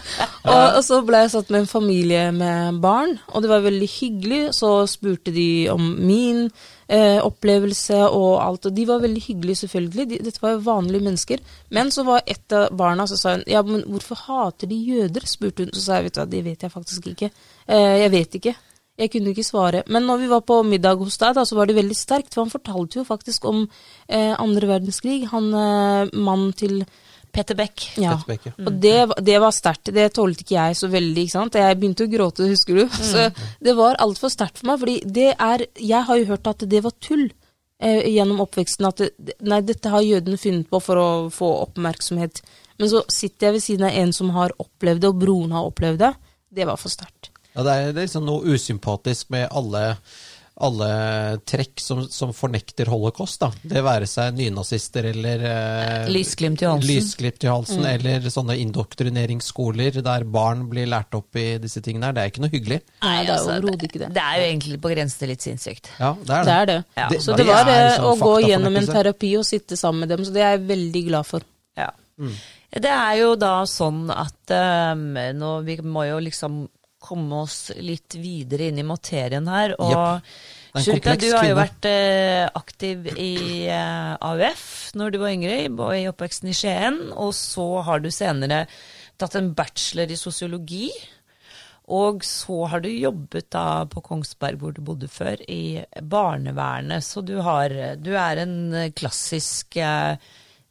[0.52, 3.90] og, og så ble jeg satt med en familie med barn, og det var veldig
[3.96, 4.42] hyggelig.
[4.60, 6.46] Så spurte de om min
[6.88, 10.08] eh, opplevelse og alt, og de var veldig hyggelige, selvfølgelig.
[10.12, 11.44] De, dette var jo vanlige mennesker.
[11.74, 15.26] Men så var et av barna så sa hun ja, men hvorfor hater de jøder?
[15.26, 15.74] spurte hun.
[15.74, 17.34] Så sa jeg vet du hva, det vet jeg faktisk ikke.
[17.66, 18.56] Eh, jeg vet ikke.
[18.96, 19.82] Jeg kunne ikke svare.
[19.92, 22.32] Men når vi var på middag hos deg, da, så var det veldig sterkt.
[22.34, 23.66] For han fortalte jo faktisk om
[24.08, 25.26] eh, andre verdenskrig.
[25.34, 26.80] Han eh, mannen til
[27.36, 27.90] Petter Beck.
[28.00, 28.14] Ja.
[28.16, 28.54] Petter Beck, ja.
[28.64, 28.96] Og det,
[29.28, 29.92] det var sterkt.
[29.96, 31.26] Det tålte ikke jeg så veldig.
[31.26, 31.60] ikke sant?
[31.60, 32.86] Jeg begynte å gråte, husker du.
[33.12, 33.28] Så
[33.68, 34.80] det var altfor sterkt for meg.
[34.86, 38.88] fordi det er Jeg har jo hørt at det var tull eh, gjennom oppveksten.
[38.88, 42.46] At det, nei, dette har jødene funnet på for å få oppmerksomhet.
[42.80, 45.68] Men så sitter jeg ved siden av en som har opplevd det, og broren har
[45.68, 46.16] opplevd det.
[46.56, 47.35] Det var for sterkt.
[47.56, 49.96] Ja, det er, liksom noe usympatisk med alle,
[50.56, 50.88] alle
[51.48, 53.40] trekk som, som fornekter holocaust.
[53.42, 53.50] da.
[53.64, 56.88] Det være seg nynazister eller eh, Lysglimt i halsen.
[56.90, 62.16] lysglimt i halsen, eller sånne indoktrineringsskoler der barn blir lært opp i disse tingene her.
[62.18, 62.80] Det er ikke noe hyggelig.
[63.04, 64.12] Nei, det er altså, overhodet ikke det.
[64.16, 65.92] Det er jo egentlig på grensen til litt sinnssykt.
[66.00, 66.46] Ja, det er det.
[66.46, 66.78] Det er det.
[67.00, 67.08] Ja.
[67.12, 70.06] Det- så det det var eh, sånn å gå gjennom en terapi og sitte sammen
[70.06, 71.48] med dem, så det er jeg veldig glad for.
[71.80, 71.90] Ja.
[72.76, 74.52] Det er jo da sånn at
[74.96, 76.66] um, nå, vi må jo liksom
[77.06, 79.76] komme oss litt videre inn i materien her.
[79.80, 80.36] Og yep.
[80.76, 84.66] Shurika, du har jo vært eh, aktiv i eh, AUF
[85.00, 87.00] når du var yngre, i, i oppveksten i Skien.
[87.16, 88.66] Og så har du senere
[89.22, 90.90] tatt en bachelor i sosiologi.
[91.96, 97.06] Og så har du jobbet da på Kongsberg, hvor du bodde før, i barnevernet.
[97.06, 98.58] Så du, har, du er en
[98.98, 100.18] klassisk eh,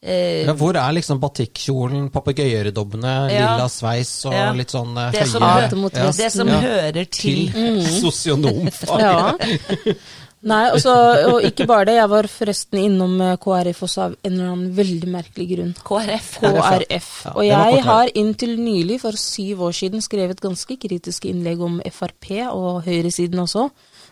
[0.04, 3.54] eh, Ja, hvor er liksom batikkjolen, papegøyeøredobbene, Ja.
[3.56, 4.52] lilla sveis og Ja.
[4.52, 9.00] litt sånn eh, Det som, høye som, ja, det som ja, hører til til sosionomfag?
[9.04, 9.32] Ja.
[10.44, 10.92] Nei, også,
[11.32, 11.94] og ikke bare det.
[11.96, 15.70] Jeg var forresten innom eh, KrF også av en eller annen veldig merkelig grunn.
[15.88, 16.26] KrF.
[16.42, 17.08] KrF.
[17.32, 22.28] Og jeg har inntil nylig, for syv år siden, skrevet ganske kritiske innlegg om Frp
[22.52, 23.70] og høyresiden også.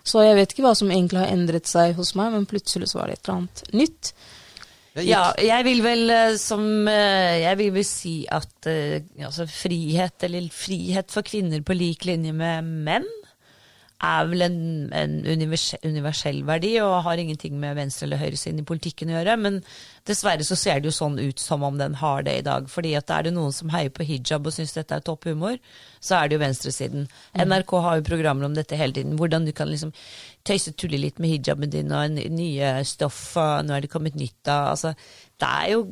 [0.09, 3.03] Så jeg vet ikke hva som egentlig har endret seg hos meg, men plutselig så
[3.03, 4.13] var det et eller annet nytt.
[5.01, 10.27] Ja, jeg vil vel eh, som eh, Jeg vil vel si at eh, altså frihet,
[10.29, 13.09] eller frihet for kvinner på lik linje med menn,
[14.03, 14.59] er vel en,
[14.99, 19.37] en universell, universell verdi og har ingenting med venstre- eller høyresiden i politikken å gjøre.
[19.39, 19.61] Men
[20.09, 22.69] dessverre så ser det jo sånn ut som om den har det i dag.
[22.71, 25.59] fordi at er det noen som heier på hijab og syns dette er topp humor,
[26.01, 27.09] så er det jo venstresiden.
[27.39, 29.17] NRK har jo programmer om dette hele tiden.
[29.17, 29.93] Hvordan du kan liksom
[30.45, 34.51] tøyse tulle litt med hijaben din og nye stoff, og nå er det kommet nytt
[34.51, 34.95] av altså,
[35.39, 35.87] Det er jo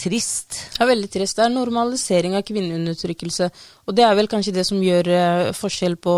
[0.00, 0.56] trist.
[0.76, 1.36] Det er veldig trist.
[1.36, 3.50] Det er normalisering av kvinneundertrykkelse.
[3.86, 6.14] Og det er vel kanskje det som gjør eh, forskjell på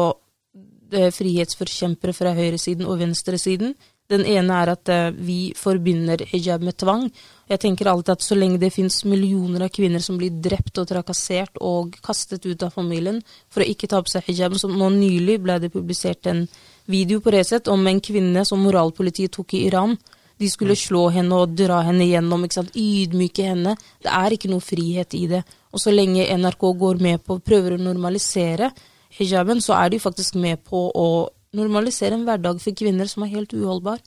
[0.93, 3.75] frihetsforkjempere fra høyresiden og venstresiden.
[4.13, 7.07] Den ene er at eh, vi forbinder hijab med tvang.
[7.49, 10.89] Jeg tenker alltid at så lenge det finnes millioner av kvinner som blir drept og
[10.91, 14.91] trakassert og kastet ut av familien for å ikke ta på seg hijaben, som nå
[14.93, 16.45] nylig ble det publisert en
[16.91, 19.97] video på Resett om en kvinne som moralpolitiet tok i Iran.
[20.43, 22.77] De skulle slå henne og dra henne gjennom, ikke sant?
[22.77, 23.77] ydmyke henne.
[24.03, 25.45] Det er ikke noe frihet i det.
[25.73, 28.73] Og så lenge NRK går med på prøver å normalisere
[29.19, 31.09] hijaben, så er de faktisk med på å
[31.57, 34.01] normalisere en hverdag for kvinner som er helt uholdbar.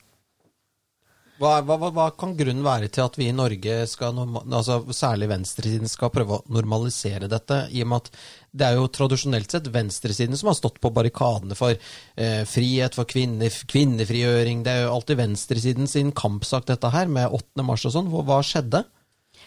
[1.36, 5.90] Hva, hva, hva, kan grunnen være til at vi i Norge, skal, altså særlig venstresiden,
[5.92, 7.58] skal prøve å normalisere dette?
[7.76, 8.22] I og med at
[8.56, 13.10] det er jo tradisjonelt sett venstresiden som har stått på barrikadene for eh, frihet for
[13.12, 14.64] kvinner, kvinnefrigjøring.
[14.64, 17.68] Det er jo alltid venstresiden sin kampsak, dette her, med 8.
[17.68, 18.08] mars og sånn.
[18.14, 18.86] Hva, hva skjedde?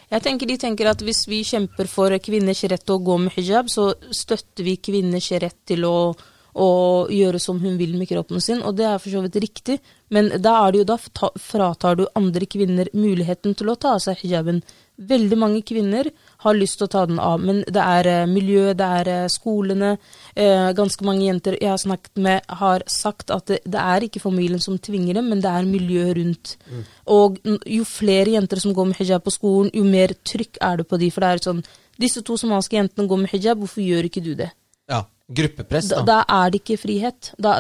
[0.08, 3.34] Jeg tenker De tenker at hvis vi kjemper for kvinners rett til å gå med
[3.36, 6.14] hijab, så støtter vi kvinners rett til å,
[6.56, 6.70] å
[7.12, 9.78] gjøre som hun vil med kroppen sin, og det er for så vidt riktig,
[10.14, 14.62] men da, jo, da fratar du andre kvinner muligheten til å ta av seg hijaben.
[14.96, 16.08] Veldig mange kvinner
[16.44, 19.26] har lyst til å ta den av, men det er miljøet, miljø, det er eh,
[19.32, 19.90] skolene.
[20.38, 24.22] Eh, ganske mange jenter jeg har snakket med, har sagt at det, det er ikke
[24.22, 26.54] familien som tvinger dem, men det er miljøet rundt.
[27.10, 30.88] Og jo flere jenter som går med hijab på skolen, jo mer trykk er det
[30.88, 31.10] på de.
[31.14, 31.62] For det er sånn
[31.98, 34.52] Disse to somaliske jentene går med hijab, hvorfor gjør ikke du det?
[34.86, 35.00] Ja,
[35.34, 36.04] gruppepress, Da, da.
[36.06, 37.32] da er det ikke frihet.
[37.34, 37.56] Da,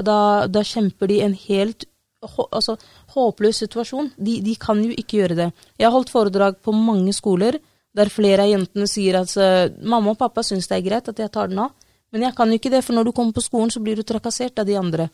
[0.46, 1.88] da kjemper de en helt
[2.22, 2.76] altså,
[3.16, 4.12] håpløs situasjon.
[4.14, 5.48] De, de kan jo ikke gjøre det.
[5.74, 7.58] Jeg har holdt foredrag på mange skoler
[7.98, 11.18] der flere av jentene sier at eh, mamma og pappa syns det er greit at
[11.22, 11.74] jeg tar den av,
[12.14, 14.06] men jeg kan jo ikke det, for når du kommer på skolen, så blir du
[14.06, 15.10] trakassert av de andre.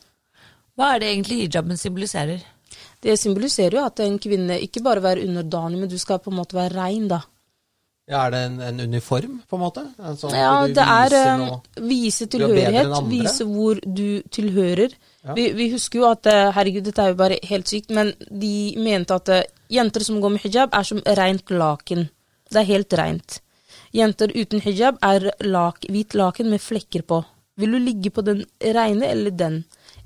[0.79, 2.43] Hva er det egentlig hijaben symboliserer?
[3.05, 6.39] Det symboliserer jo at en kvinne ikke bare være underdanig, men du skal på en
[6.39, 7.21] måte være rein, da.
[8.11, 9.83] Ja, er det en, en uniform, på en måte?
[9.97, 14.93] En sånn Ja, det er eh, noe- vise tilhørighet, vise hvor du tilhører.
[15.25, 15.33] Ja.
[15.39, 18.75] Vi, vi husker jo at eh, herregud, dette er jo bare helt sykt, men de
[18.85, 19.33] mente at
[19.73, 22.05] jenter som går med hijab, er som rent laken.
[22.55, 23.41] Det er helt reint.
[23.95, 27.25] Jenter uten hijab er lak, hvit laken med flekker på.
[27.59, 29.65] Vil du ligge på den reine eller den?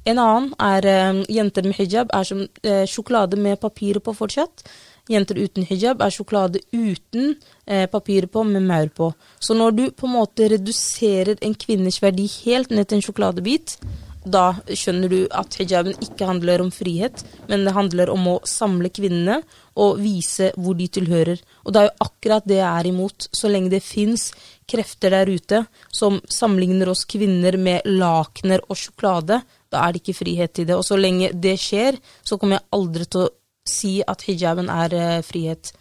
[0.08, 4.64] En annen er eh, jenter med hijab er som eh, sjokolade med papiret på fortsatt.
[5.08, 7.34] Jenter uten hijab er sjokolade uten
[7.66, 9.11] eh, papiret på, med maur på.
[9.40, 13.76] Så når du på en måte reduserer en kvinnes verdi helt ned til en sjokoladebit,
[14.24, 18.90] da skjønner du at hijaben ikke handler om frihet, men det handler om å samle
[18.94, 19.40] kvinnene
[19.78, 21.40] og vise hvor de tilhører.
[21.64, 23.28] Og det er jo akkurat det jeg er imot.
[23.33, 24.28] Så lenge det fins
[24.68, 25.62] krefter der ute
[25.94, 30.76] som sammenligner oss kvinner med lakener og sjokolade, da er det ikke frihet i det.
[30.76, 33.35] Og så lenge det skjer, så kommer jeg aldri til å
[33.68, 35.72] si at hijaben er eh, frihet.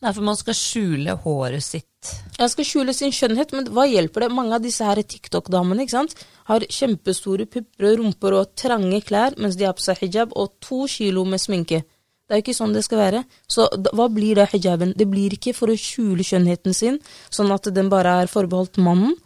[0.00, 2.10] Nei, for man skal skjule håret sitt.
[2.38, 4.30] Jeg skal skjule sin skjønnhet, men hva hjelper det?
[4.32, 6.14] Mange av disse her TikTok-damene ikke sant?
[6.48, 10.56] har kjempestore pupper og rumper og trange klær mens de har på seg hijab, og
[10.64, 11.82] to kilo med sminke.
[11.84, 13.20] Det er jo ikke sånn det skal være.
[13.50, 14.94] Så hva blir da hijaben?
[14.96, 19.16] Det blir ikke for å skjule skjønnheten sin, sånn at den bare er forbeholdt mannen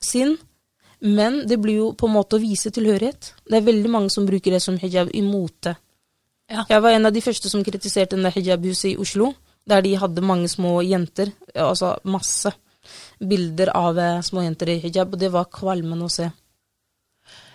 [0.00, 0.36] sin,
[1.00, 3.32] men det blir jo på en måte å vise tilhørighet.
[3.48, 5.74] Det er veldig mange som bruker det som hijab i mote.
[6.50, 6.66] Ja.
[6.68, 9.32] Jeg var en av de første som kritiserte det hijabhuset i Oslo,
[9.68, 12.52] der de hadde mange små jenter, altså masse
[13.20, 16.30] bilder av eh, små jenter i hijab, og det var kvalmende å se.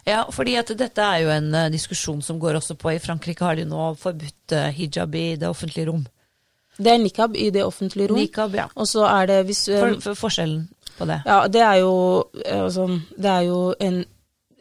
[0.05, 3.45] Ja, fordi at dette er jo en eh, diskusjon som går også på I Frankrike
[3.45, 6.05] har de nå forbudt eh, hijab i det offentlige rom.
[6.77, 8.67] Det er nikab i det offentlige rom, Nikab, ja.
[8.75, 10.65] og så er det hvis eh, For, for forskjellen
[10.97, 11.21] på det.
[11.25, 11.93] Ja, det er jo
[12.51, 14.01] altså, Det er jo en,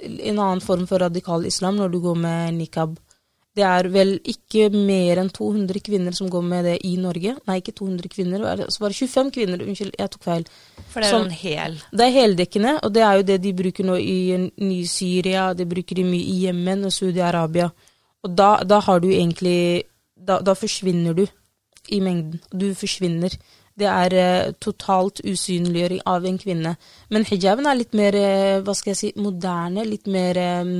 [0.01, 2.97] en annen form for radikal islam når du går med nikab.
[3.55, 7.37] Det er vel ikke mer enn 200 kvinner som går med det i Norge.
[7.47, 9.63] Nei, ikke 200 kvinner, så var det 25 kvinner.
[9.63, 10.47] Unnskyld, jeg tok feil.
[10.91, 13.53] For det er jo en hel Det er heldekkende, og det er jo det de
[13.63, 14.19] bruker nå i
[14.59, 17.71] Ny-Syria, det bruker de mye i Jemen og Saudi-Arabia.
[18.25, 21.27] Og da, da har du egentlig da, da forsvinner du
[21.95, 22.41] i mengden.
[22.51, 23.37] Du forsvinner.
[23.79, 26.77] Det er eh, totalt usynliggjøring av en kvinne.
[27.11, 30.71] Men hijaben er litt mer, eh, hva skal jeg si, moderne, litt mer eh,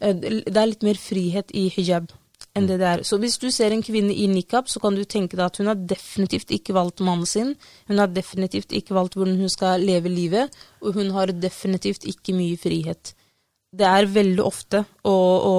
[0.00, 2.12] Det er litt mer frihet i hijab
[2.56, 3.02] enn det det er.
[3.04, 5.68] Så hvis du ser en kvinne i nikab, så kan du tenke deg at hun
[5.70, 7.52] har definitivt ikke valgt mannen sin.
[7.90, 12.36] Hun har definitivt ikke valgt hvordan hun skal leve livet, og hun har definitivt ikke
[12.36, 13.12] mye frihet.
[13.76, 15.56] Det er veldig ofte å, å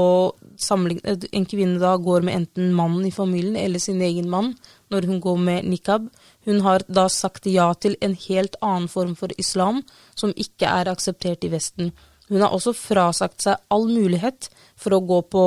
[0.58, 4.56] sammenligne En kvinne da går med enten mannen i familien eller sin egen mann
[4.90, 6.08] når hun går med nikab.
[6.48, 9.84] Hun har da sagt ja til en helt annen form for islam
[10.18, 11.92] som ikke er akseptert i Vesten.
[12.30, 15.44] Hun har også frasagt seg all mulighet for å gå på,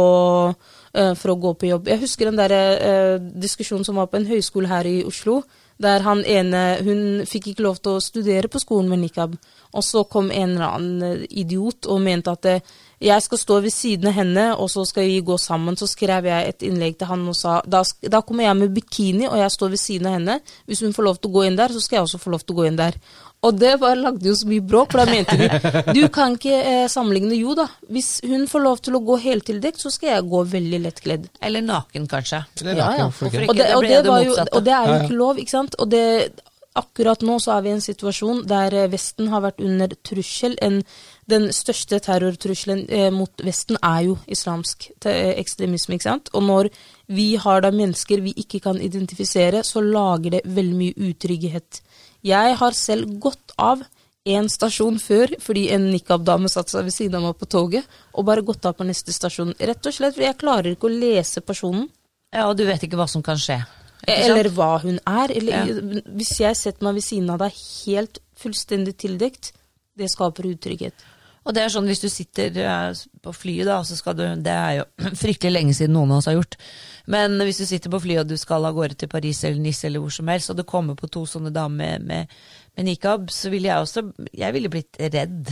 [0.95, 1.89] eh, å gå på jobb.
[1.89, 5.43] Jeg husker den der eh, diskusjonen som var på en høyskole her i Oslo,
[5.81, 9.37] der han ene Hun fikk ikke lov til å studere på skolen med nikab.
[9.73, 12.61] Og så kom en eller annen idiot og mente at eh,
[13.01, 15.77] jeg skal stå ved siden av henne, og så skal vi gå sammen.
[15.81, 17.81] Så skrev jeg et innlegg til han og sa da,
[18.13, 20.37] da kommer jeg med bikini, og jeg står ved siden av henne.
[20.69, 22.45] Hvis hun får lov til å gå inn der, så skal jeg også få lov
[22.45, 22.99] til å gå inn der.
[23.41, 25.49] Og det bare lagde jo så mye bråk, for da mente de
[25.97, 27.33] du kan ikke eh, sammenligne.
[27.41, 30.83] Jo da, hvis hun får lov til å gå heltildekt, så skal jeg gå veldig
[30.85, 31.27] lettkledd.
[31.49, 32.43] Eller naken, kanskje.
[32.61, 33.09] Eller Ja, ja.
[33.09, 33.47] ikke?
[33.49, 35.81] Og det, og, det det var jo, og det er jo ikke lov, ikke sant.
[35.81, 36.05] Og det,
[36.79, 40.59] akkurat nå så er vi i en situasjon der eh, Vesten har vært under trussel.
[40.63, 40.83] En,
[41.31, 46.33] den største terrortrusselen eh, mot Vesten er jo islamsk ekstremisme, ikke sant.
[46.35, 46.71] Og når
[47.11, 51.81] vi har da mennesker vi ikke kan identifisere, så lager det veldig mye utrygghet.
[52.27, 53.83] Jeg har selv gått av
[54.29, 58.27] en stasjon før fordi en nikab-dame satte seg ved siden av meg på toget, og
[58.29, 59.55] bare gått av på neste stasjon.
[59.59, 61.89] Rett og slett fordi jeg klarer ikke å lese personen.
[62.31, 63.59] Ja, og du vet ikke hva som kan skje.
[64.09, 65.33] Eller hva hun er.
[65.35, 65.73] Eller,
[66.17, 69.53] Hvis jeg setter meg ved siden av deg helt fullstendig tildekt,
[69.99, 70.95] det skaper utrygghet.
[71.51, 74.55] Og det er sånn hvis du sitter eh, på flyet, da, så skal du Det
[74.55, 74.87] er jo
[75.23, 76.59] fryktelig lenge siden noen av oss har gjort.
[77.11, 79.89] Men hvis du sitter på flyet og du skal av gårde til Paris eller Nice
[79.89, 82.43] eller hvor som helst, og det kommer på to sånne damer med, med,
[82.79, 84.05] med nikab, så ville jeg også
[84.37, 85.51] Jeg ville blitt redd.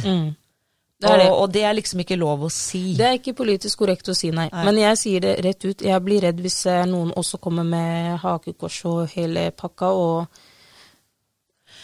[0.98, 1.28] Det er det.
[1.30, 2.96] Og, og det er liksom ikke lov å si.
[2.98, 4.64] Det er ikke politisk korrekt å si nei, Nei.
[4.66, 5.84] men jeg sier det rett ut.
[5.86, 10.47] Jeg blir redd hvis eh, noen også kommer med hakekors og hele pakka, og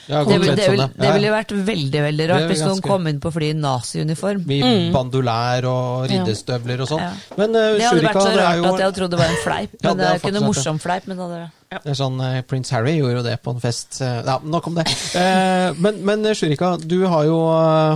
[0.09, 1.13] Jeg har Det, ville vil, det, vil, sånn, det ja.
[1.17, 4.45] ville vært veldig veldig rart hvis noen ganske- kom inn på flyet i naziuniform.
[4.51, 4.61] I
[4.93, 7.01] bandolær og riddestøvler og sånn.
[7.01, 7.13] Ja.
[7.41, 9.43] Men uh, Det hadde vært så rart jo at jeg hadde trodd det var en
[9.45, 9.77] fleip.
[9.81, 11.07] Ja, Men det det er jo ikke noe morsom fleip.
[11.09, 11.41] Men det hadde,
[11.75, 11.79] ja.
[11.85, 14.01] Det er sånn, eh, Prins Harry gjorde jo det på en fest.
[14.05, 14.85] eh, Ja, Nok om det.
[15.25, 17.39] Eh, men, men eh, Shurika, du har jo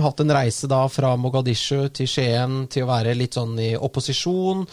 [0.03, 4.65] hatt en reise da fra Mogadishu til Skien til å være litt sånn i opposisjon,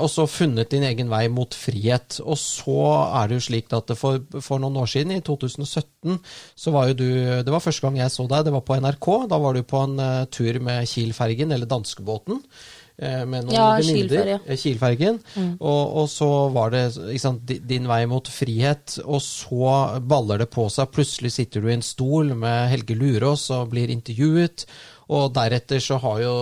[0.00, 2.20] og så funnet din egen vei mot frihet.
[2.24, 2.78] Og så
[3.20, 6.18] er det jo slik at for, for noen år siden, i 2017,
[6.56, 7.08] så var jo du
[7.44, 9.08] Det var første gang jeg så deg, det var på NRK.
[9.28, 12.40] Da var du på en eh, tur med Kiel-fergen, eller danskebåten.
[12.98, 14.40] eh, Med noen Ja, venninner.
[14.46, 15.20] Eh, Kielfergen.
[15.60, 16.86] Og, og så var det
[17.20, 20.88] sant, din vei mot frihet, og så baller det på seg.
[20.96, 24.64] Plutselig sitter du i en stol med Helge Lurås og blir intervjuet.
[25.08, 26.36] Og deretter så har jo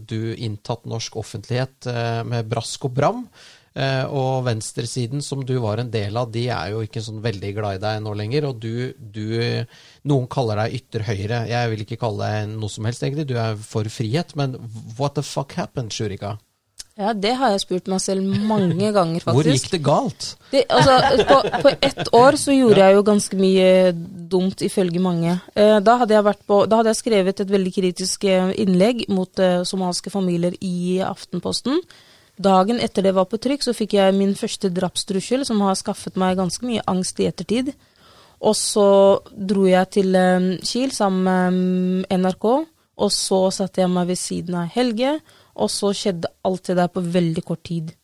[0.00, 3.22] du inntatt norsk offentlighet eh, med brask og bram.
[3.76, 7.50] Eh, og venstresiden, som du var en del av, de er jo ikke sånn veldig
[7.58, 8.48] glad i deg nå lenger.
[8.48, 9.26] Og du, du
[10.08, 11.42] Noen kaller deg ytter høyre.
[11.50, 13.28] Jeg vil ikke kalle deg noe som helst, egentlig.
[13.28, 14.32] Du er for frihet.
[14.38, 14.56] Men
[14.96, 16.38] what the fuck happened, Shurika?
[16.96, 19.36] Ja, det har jeg spurt meg selv mange ganger, faktisk.
[19.36, 20.28] Hvor gikk det galt?
[20.48, 20.94] Det, altså,
[21.28, 23.68] på, på ett år så gjorde jeg jo ganske mye
[24.32, 25.34] dumt, ifølge mange.
[25.52, 29.60] Eh, da, hadde på, da hadde jeg skrevet et veldig kritisk eh, innlegg mot eh,
[29.68, 31.82] somaliske familier i Aftenposten.
[32.40, 36.16] Dagen etter det var på trykk, så fikk jeg min første drapstrussel, som har skaffet
[36.16, 37.74] meg ganske mye angst i ettertid.
[38.40, 38.88] Og så
[39.36, 40.16] dro jeg til
[40.64, 42.52] Kiel sammen med eh, NRK,
[42.96, 45.18] og så satte jeg meg ved siden av Helge,
[45.56, 47.94] og så skjedde alt det der på veldig kort tid.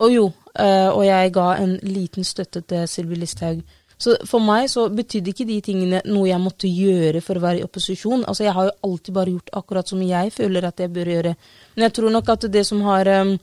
[0.00, 0.24] Og jo,
[0.56, 3.60] uh, og jeg ga en liten støtte til Sylvi Listhaug.
[4.00, 7.60] Så for meg så betydde ikke de tingene noe jeg måtte gjøre for å være
[7.60, 8.24] i opposisjon.
[8.24, 11.34] Altså jeg har jo alltid bare gjort akkurat som jeg føler at jeg bør gjøre.
[11.74, 13.34] Men jeg tror nok at det som har um,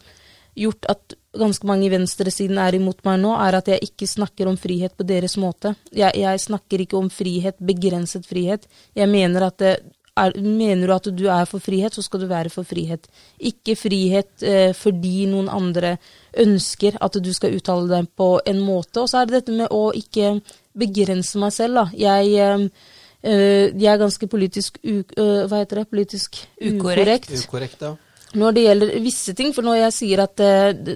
[0.58, 4.50] gjort at ganske mange i venstresiden er imot meg nå, er at jeg ikke snakker
[4.50, 5.76] om frihet på deres måte.
[5.94, 8.66] Jeg, jeg snakker ikke om frihet, begrenset frihet.
[8.98, 9.76] Jeg mener at det
[10.18, 13.08] er, mener du at du er for frihet, så skal du være for frihet.
[13.40, 15.96] Ikke frihet eh, fordi noen andre
[16.38, 19.04] ønsker at du skal uttale deg på en måte.
[19.04, 20.38] Og så er det dette med å ikke
[20.78, 21.86] begrense meg selv, da.
[21.98, 22.92] Jeg, eh,
[23.24, 25.90] eh, jeg er ganske politisk u, uh, Hva heter det?
[25.94, 27.32] Politisk Ukorrekt.
[27.32, 27.96] ukorrekt Ukorrekt, ja.
[28.38, 29.54] når det gjelder visse ting.
[29.56, 30.96] For når jeg sier at eh,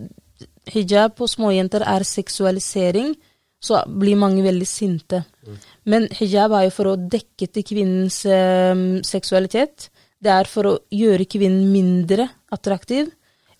[0.72, 3.16] hijab på småjenter er seksualisering,
[3.62, 5.24] så blir mange veldig sinte.
[5.86, 8.74] Men hijab er jo for å dekke til kvinnens eh,
[9.06, 9.92] seksualitet.
[10.22, 13.12] Det er for å gjøre kvinnen mindre attraktiv.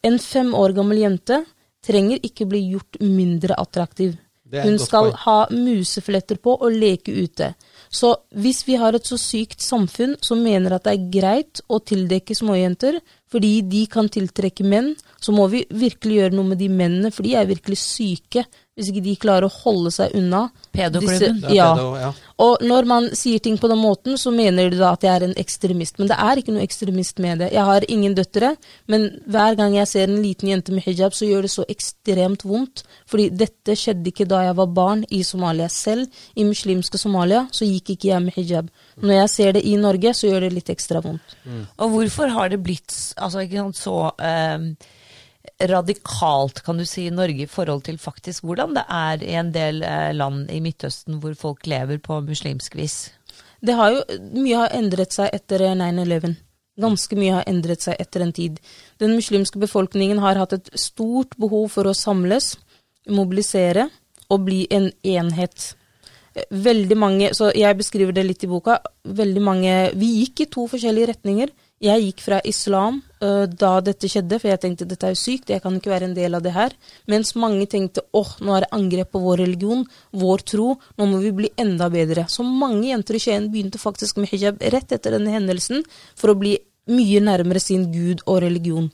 [0.02, 1.44] En fem år gammel jente
[1.86, 4.18] trenger ikke bli gjort mindre attraktiv.
[4.52, 5.20] Hun skal point.
[5.24, 7.54] ha musefletter på og leke ute.
[7.92, 11.80] Så hvis vi har et så sykt samfunn som mener at det er greit å
[11.80, 13.00] tildekke småjenter
[13.32, 14.92] fordi de kan tiltrekke menn,
[15.24, 18.44] så må vi virkelig gjøre noe med de mennene, for de er virkelig syke
[18.82, 20.50] hvis ikke de klarer å holde seg unna.
[20.74, 21.40] Pedoklubben.
[21.42, 21.70] disse- Ja.
[21.76, 22.12] pedo, ja.
[22.42, 25.26] Og når man sier ting på den måten, så mener de da at jeg er
[25.28, 26.00] en ekstremist.
[26.00, 27.52] Men det er ikke noe ekstremist med det.
[27.54, 28.56] Jeg har ingen døtre,
[28.88, 32.42] men hver gang jeg ser en liten jente med hijab, så gjør det så ekstremt
[32.44, 32.82] vondt.
[33.06, 36.08] Fordi dette skjedde ikke da jeg var barn i Somalia selv.
[36.36, 38.70] I muslimske Somalia så gikk ikke jeg med hijab.
[39.02, 41.22] Når jeg ser det i Norge, så gjør det litt ekstra vondt.
[41.78, 44.58] Og hvorfor har det blitt altså, ikke sant, så eh,
[45.70, 49.52] radikalt, kan du si, i Norge i forhold til faktisk hvordan det er i en
[49.54, 53.12] del eh, land i Midtøsten hvor folk lever på muslimsk vis?
[53.62, 54.02] Det har jo,
[54.34, 56.34] mye har endret seg etter 9-11.
[56.82, 58.58] Ganske mye har endret seg etter en tid.
[59.02, 62.56] Den muslimske befolkningen har hatt et stort behov for å samles,
[63.10, 63.90] mobilisere
[64.32, 65.74] og bli en enhet.
[66.50, 70.64] Veldig mange, så jeg beskriver det litt i boka, veldig mange Vi gikk i to
[70.72, 71.52] forskjellige retninger.
[71.82, 75.50] Jeg gikk fra islam uh, da dette skjedde, for jeg tenkte dette er jo sykt,
[75.50, 76.76] jeg kan ikke være en del av det her.
[77.10, 79.82] Mens mange tenkte åh, nå er det angrep på vår religion,
[80.14, 82.28] vår tro, nå må vi bli enda bedre.
[82.30, 85.82] Så mange jenter i Skien begynte faktisk med hijab rett etter denne hendelsen
[86.14, 86.54] for å bli
[86.92, 88.92] mye nærmere sin gud og religion.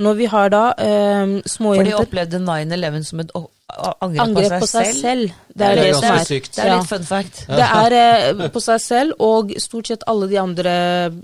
[0.00, 3.34] Når vi har da eh, småjenter For de opplevde 9-11 som et
[3.78, 5.34] angrep, angrep på seg selv.
[5.50, 6.24] Det er Det er det, ganske som er.
[6.28, 6.54] sykt.
[6.56, 7.40] Det er litt fun fact.
[7.48, 10.74] Det er eh, på seg selv, og stort sett alle de andre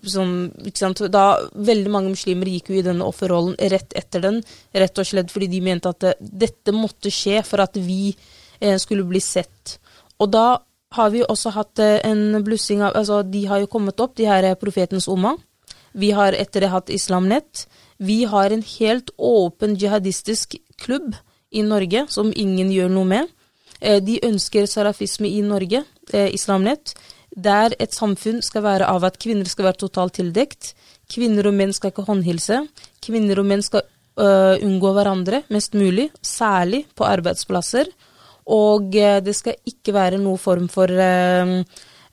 [0.03, 0.35] som
[0.65, 4.43] ikke sant, da, Veldig mange muslimer gikk jo i denne offerrollen rett etter den,
[4.75, 8.15] rett og slett fordi de mente at eh, dette måtte skje for at vi
[8.61, 9.79] eh, skulle bli sett.
[10.21, 10.47] Og da
[10.97, 14.29] har vi også hatt eh, en blussing av Altså, de har jo kommet opp, de
[14.29, 15.37] her profetens umma.
[15.97, 17.67] Vi har etter det hatt Islamnett.
[17.99, 21.15] Vi har en helt åpen jihadistisk klubb
[21.53, 23.37] i Norge som ingen gjør noe med.
[23.81, 26.95] Eh, De ønsker salafisme i Norge, eh, Islamnett,
[27.37, 30.75] der et samfunn skal være av at kvinner skal være totalt tildekt.
[31.13, 32.63] Kvinner og menn skal ikke håndhilse.
[33.05, 33.83] Kvinner og menn skal
[34.17, 37.91] uh, unngå hverandre mest mulig, særlig på arbeidsplasser.
[38.47, 41.63] Og uh, det skal ikke være noe form for uh,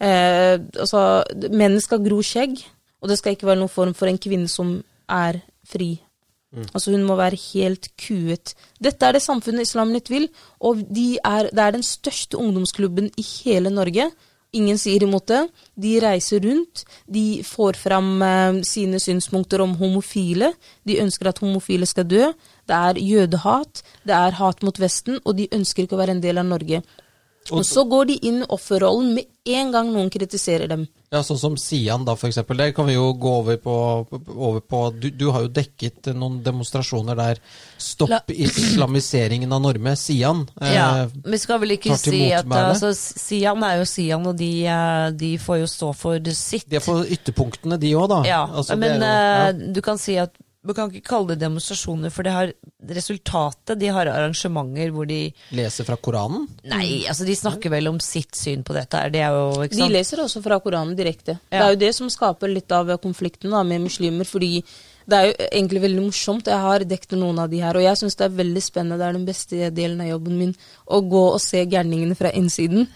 [0.04, 1.24] Altså,
[1.56, 2.58] menn skal gro skjegg,
[3.00, 5.94] og det skal ikke være noen form for en kvinne som er fri.
[6.54, 8.54] Altså Hun må være helt kuet.
[8.84, 10.28] Dette er det samfunnet Islam Nytt vil,
[10.62, 14.12] og de er, det er den største ungdomsklubben i hele Norge.
[14.54, 15.42] Ingen sier imot det.
[15.74, 20.52] De reiser rundt, de får fram eh, sine synspunkter om homofile.
[20.86, 22.28] De ønsker at homofile skal dø.
[22.70, 26.22] Det er jødehat, det er hat mot Vesten, og de ønsker ikke å være en
[26.24, 26.84] del av Norge.
[27.52, 30.86] Og så går de inn i offerrollen med en gang noen kritiserer dem.
[31.12, 32.58] Ja, Sånn som Sian, da, for eksempel.
[32.58, 33.74] Der kan vi jo gå over på,
[34.34, 37.42] over på du, du har jo dekket noen demonstrasjoner der.
[37.78, 39.96] Stopp La- islamiseringen av Norge.
[40.00, 40.46] Sian.
[40.62, 40.88] eh, Ja,
[41.26, 45.34] Vi skal vel ikke si at altså, Sian er jo Sian, og de, eh, de
[45.38, 46.66] får jo stå for sitt.
[46.70, 48.22] De er på ytterpunktene, de òg, da.
[48.28, 49.52] Ja, Altså, men jo- ja.
[49.52, 50.32] du kan si at
[50.64, 52.52] du kan ikke kalle det demonstrasjoner, for det har
[52.88, 55.26] resultatet De har arrangementer hvor de.
[55.56, 56.46] Leser fra Koranen.
[56.72, 59.02] Nei, altså de snakker vel om sitt syn på dette.
[59.12, 61.38] Det er jo ikke De leser også fra Koranen direkte.
[61.52, 64.54] Det er jo det som skaper litt av konflikten da, med muslimer, fordi
[65.04, 66.48] det er jo egentlig veldig morsomt.
[66.48, 69.00] Jeg har dekket noen av de her, og jeg syns det er veldig spennende.
[69.02, 70.56] Det er den beste delen av jobben min,
[70.88, 72.88] å gå og se gærningene fra innsiden.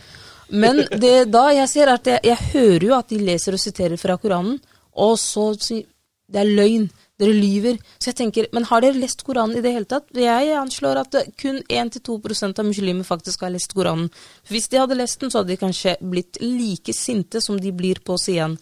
[0.56, 4.00] Men det, da jeg ser at jeg, jeg hører jo at de leser og siterer
[4.00, 4.62] fra Koranen,
[4.98, 5.84] og så sier
[6.28, 6.88] det er løgn.
[7.18, 7.80] Dere lyver.
[7.98, 10.12] Så jeg tenker, men har dere lest Koranen i det hele tatt?
[10.14, 14.12] Jeg anslår at kun 1-2% av muslimer faktisk har lest Koranen.
[14.52, 18.04] Hvis de hadde lest den, så hadde de kanskje blitt like sinte som de blir
[18.06, 18.58] på Sian.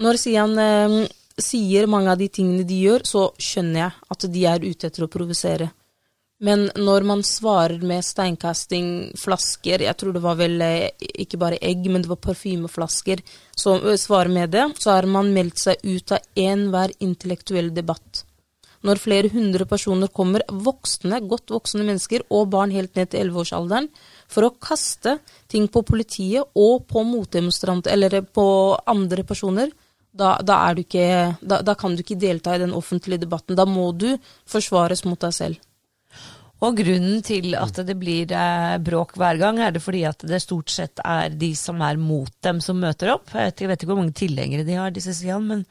[0.00, 0.96] Når Sian eh,
[1.36, 5.04] sier mange av de tingene de gjør, så skjønner jeg at de er ute etter
[5.04, 5.68] å provosere.
[6.44, 10.90] Men når man svarer med steinkasting, flasker Jeg tror det var vel eh,
[11.24, 13.22] ikke bare egg, men det var parfymeflasker
[13.56, 18.26] som eh, svarer med det, så har man meldt seg ut av enhver intellektuell debatt.
[18.84, 23.88] Når flere hundre personer kommer, voksne, godt voksne mennesker og barn helt ned til 11-årsalderen,
[24.28, 25.16] for å kaste
[25.50, 28.46] ting på politiet og på motdemonstranter, eller på
[28.86, 29.72] andre personer,
[30.16, 31.08] da, da, ikke,
[31.40, 33.56] da, da kan du ikke delta i den offentlige debatten.
[33.56, 34.12] Da må du
[34.48, 35.65] forsvares mot deg selv.
[36.64, 40.40] Og grunnen til at det blir eh, bråk hver gang, er det fordi at det
[40.40, 43.28] stort sett er de som er mot dem, som møter opp.
[43.34, 45.66] Jeg vet, jeg vet ikke hvor mange tilhengere de har, disse Sian, men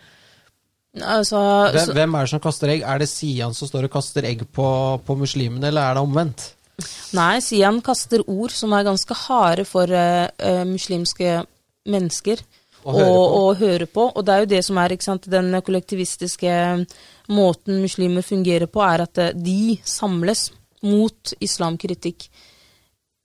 [0.95, 1.39] Altså,
[1.73, 2.83] Hvem, så, hvem er det som kaster egg?
[2.87, 4.67] Er det Sian som står og kaster egg på,
[5.03, 6.45] på muslimene, eller er det omvendt?
[7.15, 11.41] nei, Sian kaster ord som er ganske harde for eh, muslimske
[11.87, 12.41] mennesker
[12.85, 14.09] Å høre høre på.
[14.11, 16.55] Og det er jo det som er ikke sant, den kollektivistiske
[17.33, 20.51] måten muslimer fungerer på, er at de samles
[20.85, 22.29] mot islamkritikk.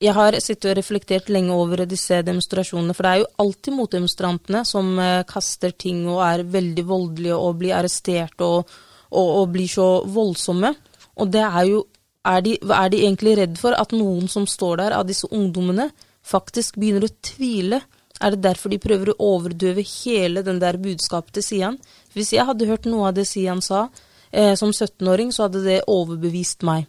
[0.00, 4.62] Jeg har sittet og reflektert lenge over disse demonstrasjonene, for det er jo alltid motdemonstrantene
[4.64, 8.70] som eh, kaster ting og er veldig voldelige og blir arrestert og,
[9.12, 10.72] og, og blir så voldsomme.
[11.20, 11.82] Og det er jo
[12.24, 15.88] er de, er de egentlig redd for at noen som står der av disse ungdommene,
[16.24, 17.80] faktisk begynner å tvile?
[18.20, 21.78] Er det derfor de prøver å overdøve hele den der budskapet til Sian?
[22.12, 23.86] Hvis jeg hadde hørt noe av det Sian sa
[24.32, 26.88] eh, som 17-åring, så hadde det overbevist meg.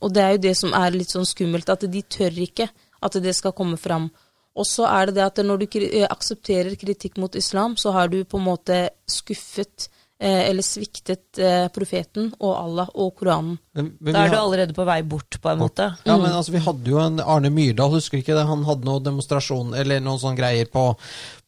[0.00, 2.68] Og det er jo det som er litt sånn skummelt, at de tør ikke
[3.02, 4.10] at det skal komme fram.
[4.52, 8.12] Og så er det det at når du eh, aksepterer kritikk mot islam, så har
[8.12, 9.88] du på en måte skuffet
[10.22, 13.58] eller sviktet eh, profeten og Allah og Koranen.
[13.74, 15.86] Men, men da er du har- allerede på vei bort, på en måte.
[16.04, 18.46] Ja, men altså, Vi hadde jo en Arne Myrdal, husker du ikke det?
[18.46, 20.84] Han hadde noen demonstrasjon eller noen sånne greier på,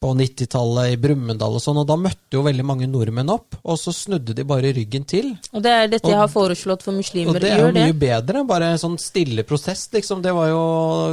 [0.00, 3.76] på 90-tallet i Brumunddal og sånn, og da møtte jo veldig mange nordmenn opp, og
[3.78, 5.34] så snudde de bare ryggen til.
[5.52, 7.34] Og det er dette Og- jeg har foreslått for muslimer.
[7.36, 7.98] Og det er jo mye det.
[8.00, 10.22] bedre, bare en sånn stille prosess, liksom.
[10.24, 10.62] Det var jo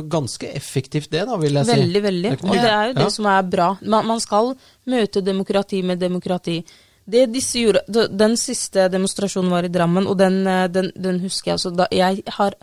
[0.07, 1.76] ganske effektivt, det, da, vil jeg si.
[1.76, 2.32] Veldig, veldig.
[2.32, 3.09] Det Og det er jo det Ja.
[3.09, 3.78] som er bra.
[3.84, 4.55] Man, man skal
[4.88, 6.64] møte demokrati med demokrati.
[7.06, 11.52] Det disse gjorde Den siste demonstrasjonen var i Drammen, og den, eh, den, den husker
[11.52, 11.60] jeg.
[11.60, 12.56] Altså, da, jeg, har,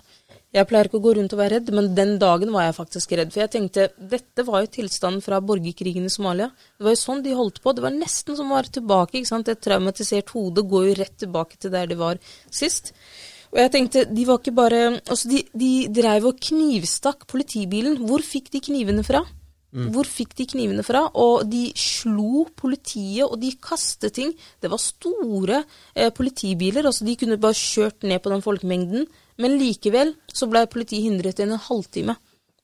[0.54, 3.16] jeg pleier ikke å gå rundt og være redd, men den dagen var jeg faktisk
[3.18, 3.32] redd.
[3.34, 6.50] For jeg tenkte dette var jo tilstanden fra borgerkrigen i Somalia.
[6.78, 7.74] Det var jo sånn de holdt på.
[7.74, 9.18] Det var nesten som å være tilbake.
[9.18, 9.50] ikke sant?
[9.50, 12.94] Et traumatisert hode går jo rett tilbake til der de var sist.
[13.48, 17.98] Og jeg tenkte, de var ikke bare Altså, de, de dreiv og knivstakk politibilen.
[18.06, 19.24] Hvor fikk de knivene fra?
[19.68, 21.02] Hvor fikk de knivene fra?
[21.20, 24.32] Og de slo politiet, og de kastet ting.
[24.62, 25.62] Det var store
[25.94, 29.04] eh, politibiler, altså de kunne bare kjørt ned på den folkemengden.
[29.38, 32.16] Men likevel så ble politiet hindret i en halvtime.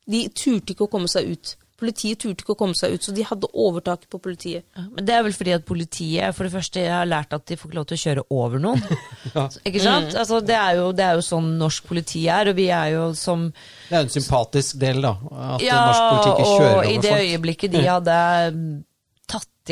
[0.08, 1.54] De turte ikke å komme seg ut.
[1.74, 4.62] Politiet turte ikke å komme seg ut, så de hadde overtaket på politiet.
[4.78, 7.56] Ja, Men det er vel fordi at politiet for det første har lært at de
[7.58, 8.84] får ikke lov til å kjøre over noen.
[9.66, 10.14] Ikke sant?
[10.14, 13.08] Altså, det, er jo, det er jo sånn norsk politi er, og vi er jo
[13.18, 15.14] som Det er jo en sympatisk del, da.
[15.56, 16.74] At Ja, norsk politi ikke kjører over folk.
[16.74, 17.30] Ja, og i det folk.
[17.34, 18.18] øyeblikket de hadde
[18.54, 18.74] mm,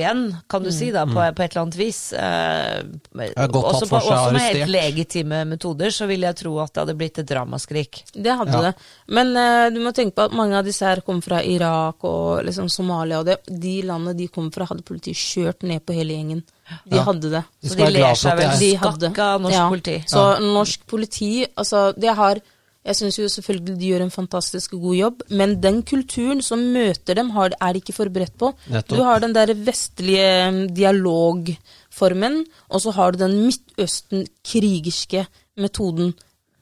[0.00, 2.12] igjen, kan du si, da, på, på et eller annet vis.
[2.12, 2.82] Eh,
[3.12, 6.72] også, tatt på, for seg, også med helt legitime metoder, så vil jeg tro at
[6.72, 8.02] det hadde blitt et dramaskrik.
[8.14, 8.62] Det hadde Ja.
[8.70, 8.74] det.
[9.08, 12.44] Men eh, du må tenke på at mange av disse her kom fra Irak og
[12.46, 13.18] liksom Somalia.
[13.20, 13.38] og det.
[13.48, 16.42] De landene de kom fra, hadde politiet kjørt ned på hele gjengen.
[16.88, 17.02] De Ja.
[17.04, 17.44] hadde det.
[17.62, 19.68] De Så de, de ler seg vel skakk av norsk Ja.
[19.68, 20.04] politi.
[20.08, 22.40] Så norsk politi, altså det har
[22.82, 27.14] Jeg syns jo selvfølgelig de gjør en fantastisk god jobb, men den kulturen som møter
[27.14, 28.50] dem, har, er de ikke forberedt på.
[28.66, 28.96] Nettopp.
[28.96, 35.26] Du har den der vestlige dialogformen, og så har du den Midtøsten-krigerske
[35.62, 36.10] metoden.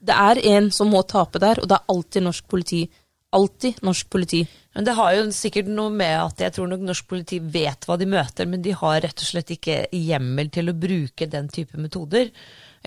[0.01, 2.85] Det er en som må tape der, og det er alltid norsk politi.
[3.33, 4.45] Alltid norsk politi.
[4.75, 7.97] Men det har jo sikkert noe med at jeg tror nok norsk politi vet hva
[7.97, 11.81] de møter, men de har rett og slett ikke hjemmel til å bruke den type
[11.81, 12.29] metoder.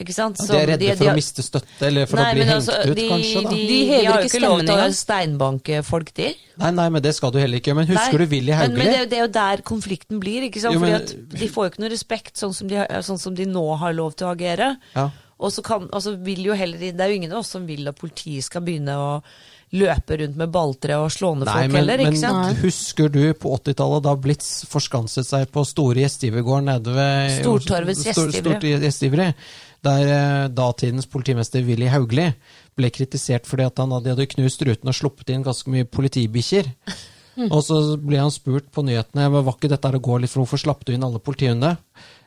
[0.02, 0.40] Ikke sant?
[0.42, 2.56] Ja, Så de er redde for å miste støtte, eller for Nei, å bli hengt
[2.56, 3.42] altså, ut, de, kanskje.
[3.44, 3.50] da.
[3.52, 6.30] De, De de, hever har jo ikke ikke lov til å steinbanke folk, de.
[6.64, 7.76] Nei, nei, men det skal du heller ikke.
[7.78, 8.78] Men husker Nei, du Willy Men, Hauglie?
[8.84, 10.74] men det, det er jo der konflikten blir, ikke sant?
[10.74, 13.36] Jo, men- Fordi at de får jo ikke noe respekt sånn som de, sånn som
[13.38, 14.78] de nå har lov til å agere.
[14.96, 15.10] Ja.
[15.44, 17.86] Og så kan, altså vil jo heller, Det er jo ingen av oss som vil
[17.88, 19.22] at politiet skal begynne å
[19.74, 22.46] løpe rundt med balltre og slå ned folk men, heller, men sant?
[22.46, 28.04] Men husker du på 80-tallet da Blitz forskanset seg på store gjestgivergården nede ved Stortorvets
[28.06, 28.60] Stor- gjestgivere.
[28.60, 29.28] Stort gjestgiveri,
[29.86, 32.34] der eh, datidens politimester Willy Hauglie
[32.78, 36.72] ble kritisert fordi at han hadde, knust ruten og sluppet inn ganske mye politibikkjer.
[37.50, 40.44] Og så ble han spurt på nyhetene "Men var ikke dette å gå litt for
[40.44, 41.78] hvorfor slapp du inn alle politihundene.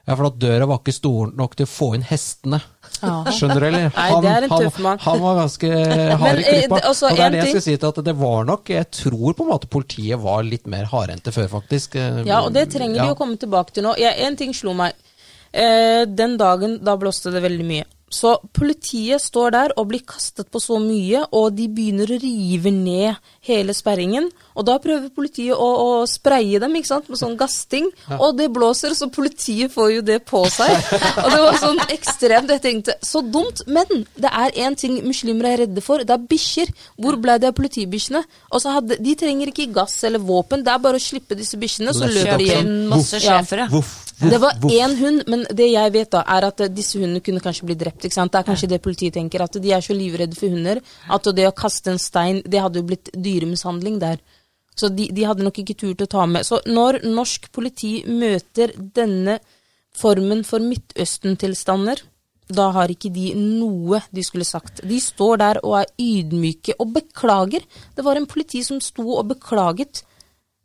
[0.06, 2.60] Ja, for at døra var ikke stor nok til å få inn hestene.
[3.02, 3.24] Ja.
[3.26, 3.86] Skjønner du, eller?
[3.96, 5.00] Nei, det er en tøff mann.
[5.02, 5.70] Han, han var ganske
[6.22, 6.78] hard i eh, klippa.
[6.90, 9.34] altså, og det er det jeg skal si til at det var nok Jeg tror
[9.34, 11.98] på en måte politiet var litt mer hardhendte før, faktisk.
[11.98, 13.96] Ja, og det trenger de vi å komme tilbake til nå.
[13.98, 14.94] Ja, en ting slo meg.
[15.52, 17.84] Eh, den dagen, da blåste det veldig mye.
[18.08, 22.70] Så politiet står der og blir kastet på så mye, og de begynner å rive
[22.70, 23.16] ned
[23.48, 24.28] hele sperringen.
[24.54, 28.46] Og da prøver politiet å, å spraye dem ikke sant, med sånn gassting, og det
[28.54, 30.70] blåser, så politiet får jo det på seg.
[31.24, 32.54] Og det var sånn ekstremt.
[32.54, 33.64] Jeg tenkte så dumt.
[33.66, 36.70] Men det er én ting muslimer er redde for, det er bikkjer.
[37.02, 38.22] Hvor ble det av politibikkjene?
[38.54, 41.58] Og så hadde, De trenger ikke gass eller våpen, det er bare å slippe disse
[41.58, 42.70] bikkjene, så løper de igjen hjem.
[42.70, 43.40] inn masse Ja.
[43.42, 43.66] schæfere.
[43.74, 47.20] Voff, Det var én hund, men det jeg vet da, er at eh, disse hundene
[47.24, 48.06] kunne kanskje bli drept.
[48.06, 48.32] ikke sant?
[48.32, 50.80] Det er kanskje det politiet tenker, at de er så livredde for hunder
[51.12, 54.22] at det å kaste en stein, det hadde jo blitt dyremishandling der.
[54.76, 56.44] Så de, de hadde nok ikke tur til å ta med.
[56.48, 59.38] Så når norsk politi møter denne
[59.96, 62.02] formen for Midtøsten-tilstander,
[62.46, 64.84] da har ikke de noe de skulle sagt.
[64.86, 67.64] De står der og er ydmyke og beklager.
[67.96, 70.04] Det var en politi som sto og beklaget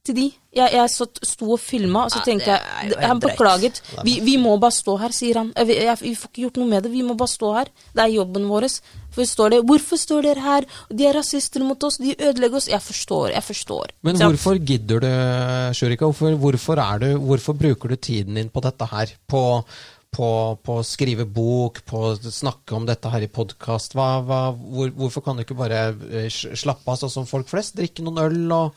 [0.06, 0.24] til de.
[0.52, 3.82] Jeg, jeg satt, sto og filma, og så Ja, tenkte jeg Han beklaget.
[4.04, 5.52] Vi, vi må bare stå her, sier han.
[5.56, 6.92] Vi, jeg, vi får ikke gjort noe med det.
[6.92, 7.72] Vi må bare stå her.
[7.94, 8.68] Det er jobben vår.
[9.12, 10.66] For står det 'Hvorfor står dere her?
[10.90, 11.98] De er rasister mot oss.
[12.02, 13.32] De ødelegger oss.' Jeg forstår.
[13.36, 13.92] Jeg forstår.
[14.02, 16.06] Men Så- hvorfor gidder du, Shurika?
[16.06, 19.08] Hvorfor, hvorfor, er du, hvorfor bruker du tiden din på dette her?
[19.28, 19.64] På,
[20.12, 23.94] på, på å skrive bok, på å snakke om dette her i podkast?
[23.94, 27.76] Hvor, hvorfor kan du ikke bare eh, slappe av sånn som folk flest?
[27.76, 28.74] Drikke noen øl og,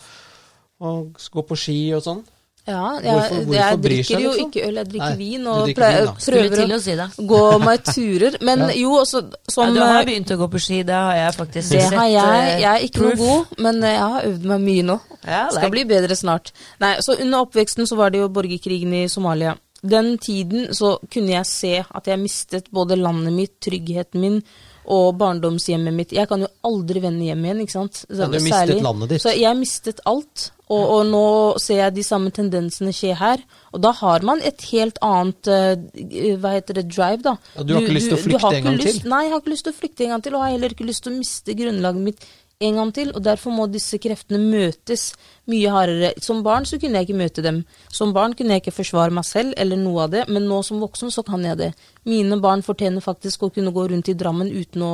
[0.85, 2.22] og gå på ski og sånn?
[2.64, 4.47] Ja, jeg, Hvorfor- hvorfor jeg drikker seg, jo liksom?
[4.49, 7.82] ikke øl, jeg drikker Nei, vin og drikker pleier, vin, prøver å si gå meg
[7.85, 8.39] turer.
[8.41, 8.68] Men Ja.
[8.80, 9.20] jo, også
[9.59, 11.93] Ja, du har eh, begynt å gå på ski, det har jeg faktisk Det sett.
[11.93, 12.55] har jeg.
[12.55, 14.97] eh, Jeg er ikke noe god, men jeg har øvd meg mye nå.
[15.26, 16.53] Ja, Skal bli bedre snart.
[16.80, 19.59] Nei, så Under oppveksten så var det jo borgerkrigen i Somalia.
[19.85, 24.43] Den tiden så kunne jeg se at jeg mistet både landet mitt, tryggheten min
[24.87, 26.12] og barndomshjemmet mitt.
[26.12, 28.07] Jeg kan jo aldri vende hjem igjen, ikke sant.
[28.09, 29.20] Ja, du mistet landet ditt.
[29.22, 30.51] Så jeg mistet alt.
[30.73, 31.25] Og, og nå
[31.61, 33.43] ser jeg de samme tendensene skje her.
[33.77, 35.75] Og da har man et helt annet uh,
[36.41, 36.87] Hva heter det?
[36.95, 37.35] Drive, da.
[37.59, 39.11] Ja, du har ikke lyst til å flykte en gang lyst- til?
[39.12, 40.37] Nei, jeg har ikke lyst til å flykte en gang til.
[40.37, 42.27] Og jeg har heller ikke lyst til å miste grunnlaget mitt
[42.63, 45.09] en gang til, og derfor må disse kreftene møtes
[45.51, 46.13] mye hardere.
[46.23, 47.63] Som barn så kunne jeg ikke møte dem.
[47.93, 50.83] Som barn kunne jeg ikke forsvare meg selv eller noe av det, men nå som
[50.83, 51.71] voksen så kan jeg det.
[52.09, 54.93] Mine barn fortjener faktisk å kunne gå rundt i Drammen uten å,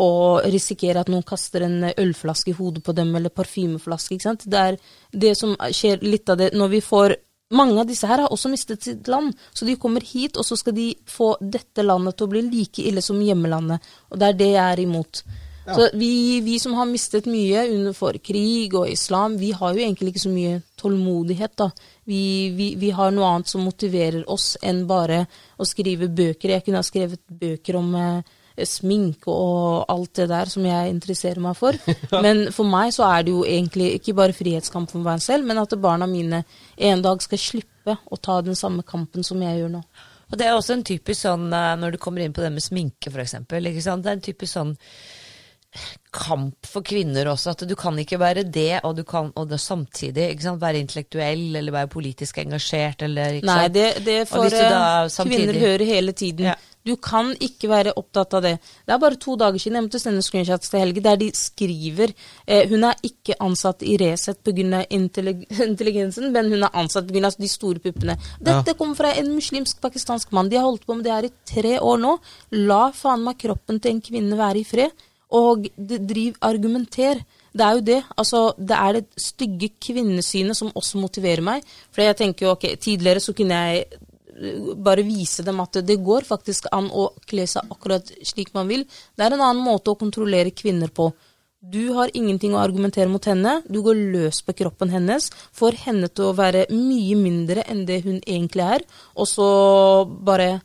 [0.00, 0.08] å
[0.48, 4.16] risikere at noen kaster en ølflaske i hodet på dem, eller parfymeflaske.
[4.16, 4.48] ikke sant?
[4.48, 4.80] Det er
[5.12, 7.18] det som skjer litt av det når vi får
[7.54, 10.56] mange av disse her har også mistet sitt land, så de kommer hit, og så
[10.58, 13.84] skal de få dette landet til å bli like ille som hjemmelandet.
[14.10, 15.22] Og det er det jeg er imot.
[15.66, 15.74] Ja.
[15.74, 20.12] Så vi, vi, som har mistet mye for krig og islam, vi har jo egentlig
[20.12, 21.70] ikke så mye tålmodighet, da.
[22.04, 25.22] Vi, vi, vi, har noe annet som motiverer oss enn bare
[25.56, 26.52] å skrive bøker.
[26.52, 28.34] Jeg kunne ha skrevet bøker om eh,
[28.68, 31.80] sminke og alt det der som jeg interesserer meg for.
[32.26, 35.64] Men for meg så er det jo egentlig ikke bare frihetskamp for meg selv, men
[35.64, 36.44] at barna mine
[36.76, 39.84] en dag skal slippe å ta den samme kampen som jeg gjør nå.
[40.28, 42.64] Og det er også en typisk sånn, eh, når du kommer inn på det med
[42.64, 43.38] sminke, f.eks.
[43.48, 44.76] Det er en typisk sånn
[46.14, 47.54] kamp for kvinner også.
[47.54, 51.56] At du kan ikke være det, og du kan og det samtidig sant, være intellektuell
[51.60, 53.02] eller være politisk engasjert.
[53.08, 55.48] Eller, Nei, det, det får eh, samtidig...
[55.48, 56.52] kvinner høre hele tiden.
[56.52, 56.60] Ja.
[56.84, 58.58] Du kan ikke være opptatt av det.
[58.84, 62.12] Det er bare to dager siden jeg måtte sende screenshots til Helge der de skriver
[62.12, 64.82] eh, Hun er ikke ansatt i Resett pga.
[64.92, 67.32] Intellig intelligensen, men hun er ansatt pga.
[67.40, 68.18] de store puppene.
[68.36, 68.76] Dette ja.
[68.76, 70.52] kommer fra en muslimsk pakistansk mann.
[70.52, 72.18] De har holdt på med det her i tre år nå.
[72.68, 74.92] La faen meg kroppen til en kvinne være i fred
[75.34, 77.20] og driv argumenter.
[77.54, 78.00] Det er jo det.
[78.16, 81.66] Altså, det er det stygge kvinnesynet som også motiverer meg.
[81.94, 86.00] For jeg tenker jo, ok, tidligere så kunne jeg eh, bare vise dem at det
[86.02, 88.86] går faktisk an å kle seg akkurat slik man vil.
[89.14, 91.12] Det er en annen måte å kontrollere kvinner på.
[91.64, 93.62] Du har ingenting å argumentere mot henne.
[93.64, 95.30] Du går løs på kroppen hennes.
[95.56, 98.84] Får henne til å være mye mindre enn det hun egentlig er.
[99.16, 99.48] Og så
[100.04, 100.58] bare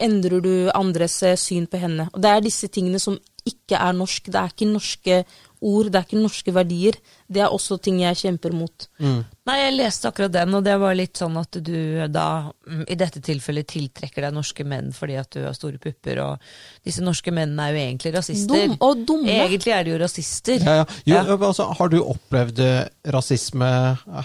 [0.00, 2.08] endrer du andres eh, syn på henne.
[2.12, 3.16] Og det er disse tingene som
[3.48, 4.30] ikke er norsk.
[4.30, 5.22] Det er ikke norske
[5.60, 6.98] ord, det er ikke norske verdier.
[7.28, 8.86] Det er også ting jeg kjemper mot.
[8.98, 9.20] Mm.
[9.48, 11.76] Nei, jeg leste akkurat den, og det var litt sånn at du
[12.12, 16.20] da mm, i dette tilfellet tiltrekker deg norske menn fordi at du har store pupper,
[16.24, 16.48] og
[16.84, 18.66] disse norske mennene er jo egentlig rasister.
[18.68, 19.38] Dum og dumme.
[19.46, 20.60] Egentlig er de jo rasister.
[20.64, 20.90] Ja, ja.
[21.04, 21.38] Jo, ja.
[21.38, 23.70] Altså, har du opplevd eh, rasisme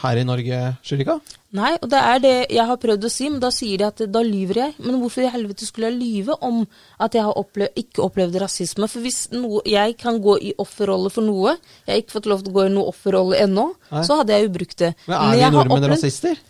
[0.03, 1.19] her i Norge, Shirika?
[1.53, 4.01] Nei, og det er det jeg har prøvd å si, men da sier de at
[4.09, 4.71] da lyver jeg.
[4.81, 6.63] Men hvorfor i helvete skulle jeg lyve om
[6.97, 8.89] at jeg har opplevd, ikke opplevd rasisme?
[8.89, 11.53] For hvis noe, jeg kan gå i offerrolle for noe,
[11.85, 14.47] jeg har ikke fått lov til å gå i noe offerrolle ennå, så hadde jeg
[14.47, 14.93] jo brukt det.
[15.09, 15.95] Men er vi nordmenn opplevd...
[15.97, 16.41] rasister?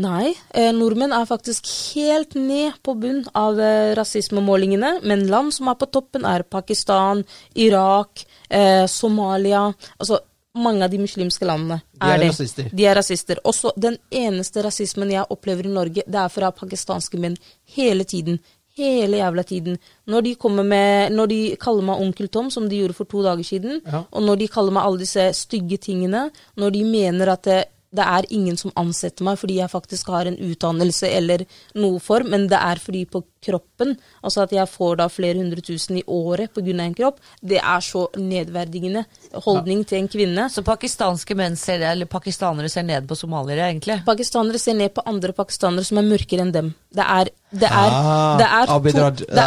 [0.00, 4.94] Nei, eh, nordmenn er faktisk helt ned på bunn av eh, rasismemålingene.
[5.04, 7.20] Men land som er på toppen, er Pakistan,
[7.60, 9.66] Irak, eh, Somalia
[9.98, 10.22] Altså
[10.54, 12.30] mange av de muslimske landene er, de er det.
[12.32, 12.72] Rasister.
[12.72, 13.40] De er rasister.
[13.48, 17.36] Også den eneste rasismen jeg opplever i Norge, det er fra pakistanske menn
[17.76, 18.40] hele tiden.
[18.76, 19.76] Hele jævla tiden.
[20.06, 23.44] Når de, med, når de kaller meg onkel Tom, som de gjorde for to dager
[23.44, 24.02] siden, ja.
[24.10, 27.48] og når de kaller meg alle disse stygge tingene, når de mener at
[27.92, 31.44] det, det er ingen som ansetter meg fordi jeg faktisk har en utdannelse eller
[31.78, 35.62] noe form, men det er fordi på kroppen, altså at jeg får da flere hundre
[35.64, 36.72] tusen i året pga.
[36.84, 39.04] en kropp, det er så nedverdigende
[39.44, 39.88] holdning ja.
[39.90, 40.48] til en kvinne.
[40.48, 44.00] Så pakistanske menn ser, eller pakistanere ser ned på somaliere, egentlig?
[44.06, 46.72] Pakistanere ser ned på andre pakistanere som er mørkere enn dem.
[46.92, 49.42] Det er det er, ah, det er, to, det er, det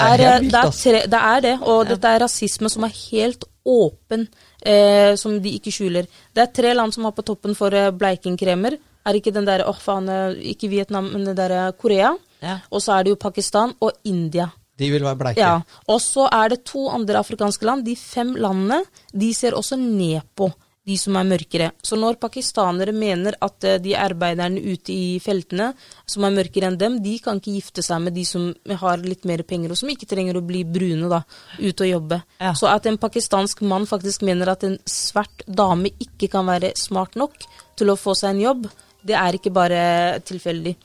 [0.53, 4.27] er, tre, det er det, og dette er rasisme som er helt åpen
[4.65, 6.09] eh, som de ikke skjuler.
[6.33, 8.77] Det er tre land som har på toppen for eh, bleikingkremer.
[9.05, 12.15] Er ikke den derre åh oh, faen, eh, ikke Vietnam, men den derre Korea.
[12.41, 12.59] Ja.
[12.71, 14.49] Og så er det jo Pakistan og India.
[14.75, 15.39] De vil være bleike.
[15.39, 15.61] Ja.
[15.87, 17.85] Og så er det to andre afrikanske land.
[17.87, 18.81] De fem landene
[19.13, 20.49] de ser også ned på
[20.85, 21.71] de som er mørkere.
[21.83, 25.71] Så når pakistanere mener at uh, de arbeiderne ute i feltene
[26.05, 28.51] som er mørkere enn dem, de kan ikke gifte seg med de som
[28.83, 31.23] har litt mer penger, og som ikke trenger å bli brune da,
[31.59, 32.21] ute og jobbe.
[32.39, 32.53] Ja.
[32.57, 37.17] Så at en pakistansk mann faktisk mener at en svart dame ikke kan være smart
[37.19, 37.37] nok
[37.75, 38.69] til å få seg en jobb,
[39.05, 39.81] det er ikke bare
[40.25, 40.75] tilfeldig.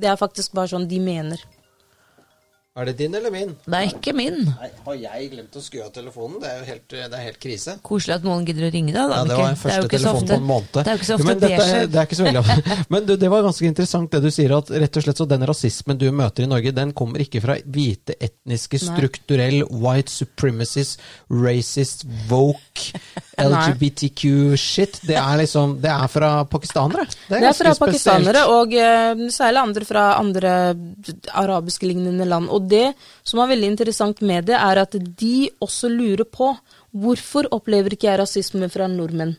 [0.00, 1.40] Det er faktisk bare sånn de mener.
[2.78, 3.48] Er det din eller min?
[3.66, 4.44] Det er ikke min.
[4.46, 6.36] Nei, Har jeg glemt å skru av telefonen?
[6.38, 7.72] Det er jo helt, det er helt krise.
[7.82, 9.16] Koselig at noen gidder å ringe deg, da.
[9.16, 10.68] Ja, det var den første telefonen på en måned.
[10.76, 11.88] Det er jo ikke så ofte det, skjer.
[11.90, 12.76] Det er ikke så veldig.
[12.94, 15.46] Men du, det var ganske interessant det du sier, at rett og slett så den
[15.50, 22.06] rasismen du møter i Norge, den kommer ikke fra hvite, etniske, strukturell, white supremacist, racist,
[22.30, 23.02] woke,
[23.50, 25.02] LGBTQ-shit.
[25.10, 27.08] Det er liksom Det er fra pakistanere.
[27.26, 27.82] Det er, det er fra spesielt.
[27.82, 30.56] pakistanere, og uh, særlig andre fra andre
[31.34, 32.46] arabiske lignende land.
[32.46, 32.92] Og og det
[33.24, 35.34] som er veldig interessant med det, er at de
[35.64, 36.52] også lurer på
[36.92, 39.36] hvorfor opplever ikke jeg rasisme fra nordmenn?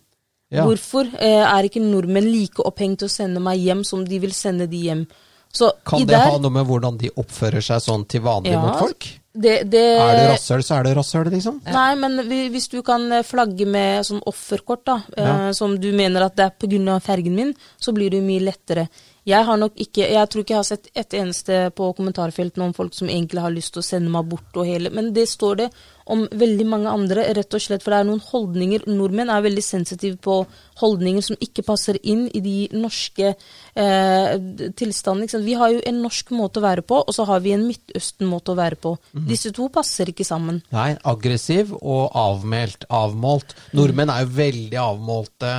[0.52, 0.66] Ja.
[0.68, 4.34] Hvorfor eh, er ikke nordmenn like opphengt til å sende meg hjem som de vil
[4.36, 5.06] sende de hjem?
[5.52, 8.60] Så kan det der, ha noe med hvordan de oppfører seg sånn til vanlig ja,
[8.64, 9.08] mot folk?
[9.32, 11.62] Det, det, Er det rasshøl, så er det rasshøl, liksom.
[11.72, 15.54] Nei, men hvi- hvis du kan eh, flagge med sånn offerkort, da, eh, Ja.
[15.56, 17.00] som du mener at det er pga.
[17.00, 18.90] fergen min, så blir det jo mye lettere.
[19.28, 22.74] Jeg har nok ikke Jeg tror ikke jeg har sett et eneste på kommentarfeltet om
[22.74, 25.60] folk som egentlig har lyst til å sende meg bort og hele Men det står
[25.60, 25.72] det
[26.12, 29.64] om veldig mange andre, rett og slett, for det er noen holdninger Nordmenn er veldig
[29.64, 30.42] sensitive på
[30.82, 34.34] holdninger som ikke passer inn i de norske eh,
[34.82, 35.42] tilstandene.
[35.46, 38.52] Vi har jo en norsk måte å være på, og så har vi en Midtøsten-måte
[38.52, 38.96] å være på.
[39.14, 39.30] Mhm.
[39.30, 40.60] Disse to passer ikke sammen.
[40.74, 43.56] Nei, aggressiv og avmeldt, Avmålt.
[43.78, 45.52] Nordmenn er jo veldig avmålte.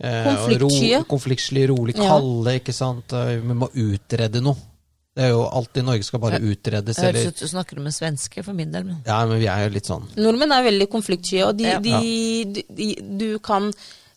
[0.00, 0.90] Eh, Konfliktsky.
[0.96, 2.08] Ro, konfliktsky, rolig, Ja.
[2.08, 3.12] kalde, ikke sant.
[3.12, 4.56] Eh, Vi må utrede noe.
[5.14, 7.76] Det er jo alltid Norge skal bare utredes, Jeg høres eller ut som du snakker
[7.76, 8.84] med en svenske, for min del.
[8.84, 9.02] Men.
[9.04, 11.80] Ja, men vi er jo litt sånn Nordmenn er veldig konfliktsky, og de, Ja.
[11.80, 13.72] de, de, de, du kan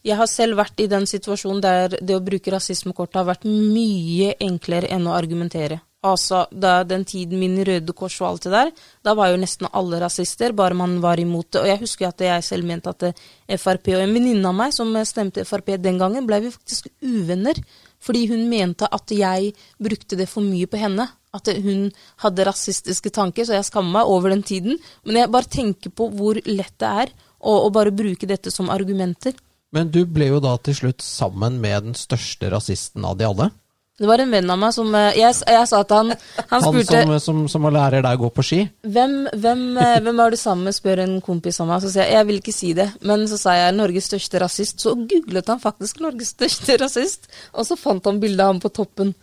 [0.06, 4.36] Jeg har selv vært i den situasjonen der det å bruke rasismekort har vært mye
[4.40, 5.80] enklere enn å argumentere.
[6.04, 8.72] Altså, da den tiden min i Røde Kors og alt det der,
[9.08, 11.62] da var jo nesten alle rasister, bare man var imot det.
[11.62, 14.76] Og jeg husker at jeg selv mente at eh, Frp og en venninne av meg
[14.76, 17.62] som eh, stemte Frp den gangen, ble vi faktisk uvenner.
[18.04, 21.08] Fordi hun mente at jeg brukte det for mye på henne.
[21.34, 21.88] At hun
[22.22, 24.76] hadde rasistiske tanker, så jeg skammer meg over den tiden.
[25.08, 28.68] Men jeg bare tenker på hvor lett det er å, å bare bruke dette som
[28.74, 29.40] argumenter.
[29.74, 33.54] Men du ble jo da til slutt sammen med den største rasisten av de alle.
[34.00, 36.64] Det var en venn av meg som eh, Jeg, jeg sa at han Han Han
[36.66, 38.62] spurte som, som, som lærer deg å gå på ski.
[38.82, 41.84] hvem, hvem, eh, hvem er du sammen med, spør en kompis av meg.
[41.86, 44.82] Så sier jeg jeg vil ikke si det, men så sa jeg Norges største rasist.
[44.82, 48.74] Så googlet han faktisk Norges største rasist, og så fant han bildet av ham på
[48.74, 49.14] toppen.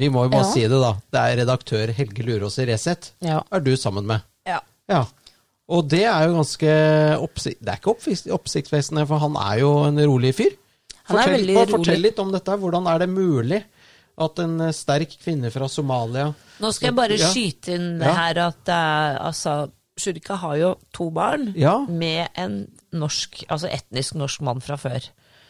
[0.00, 0.52] Vi må jo bare Ja.
[0.52, 0.94] si det, da.
[1.12, 3.12] Det er redaktør Helge Lurås i Resett.
[3.24, 3.42] Ja.
[3.52, 4.24] Er du sammen med?
[4.48, 4.58] Ja.
[4.88, 5.04] Ja.
[5.68, 6.72] Og det er jo ganske
[7.20, 7.60] oppsikt...
[7.64, 10.52] Det er ikke oppsikt- oppsiktsvekkende, for han er jo en rolig fyr.
[11.08, 11.76] Han er Fortell, veldig bare rolig.
[11.78, 12.56] fortell litt om dette.
[12.60, 13.62] Hvordan er det mulig
[14.18, 17.28] at en eh, sterk kvinne fra Somalia Nå skal jeg bare Ja.
[17.28, 21.78] skyte inn det her at er, altså, Shurika har jo to barn Ja.
[21.88, 25.04] med en norsk, altså etnisk norsk mann fra før.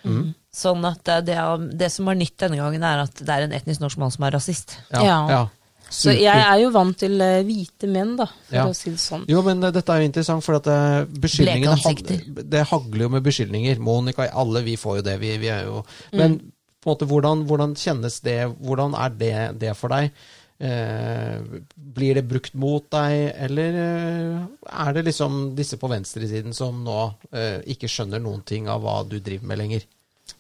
[0.06, 0.34] Mm.
[0.54, 1.36] Sånn at det, det,
[1.78, 4.24] det som var nytt denne gangen, er at det er en etnisk norsk mann som
[4.26, 4.76] er rasist.
[4.92, 5.28] Ja.
[5.30, 5.40] Ja.
[5.88, 8.64] Så jeg er jo vant til eh, hvite menn, da, for Ja.
[8.66, 9.24] å si det sånn.
[9.30, 11.04] Jo, men eh, dette er jo interessant, for at eh,
[12.42, 13.78] Det hagler jo med beskyldninger.
[13.78, 15.16] Monica, alle vi får jo det.
[15.22, 16.40] Vi, vi er jo Men
[16.86, 18.40] på en måte, hvordan, hvordan kjennes det?
[18.62, 20.14] Hvordan er det, det for deg?
[20.62, 21.40] Eh,
[21.74, 27.00] blir det brukt mot deg, eller eh, er det liksom disse på venstresiden som nå
[27.34, 29.84] eh, ikke skjønner noen ting av hva du driver med lenger?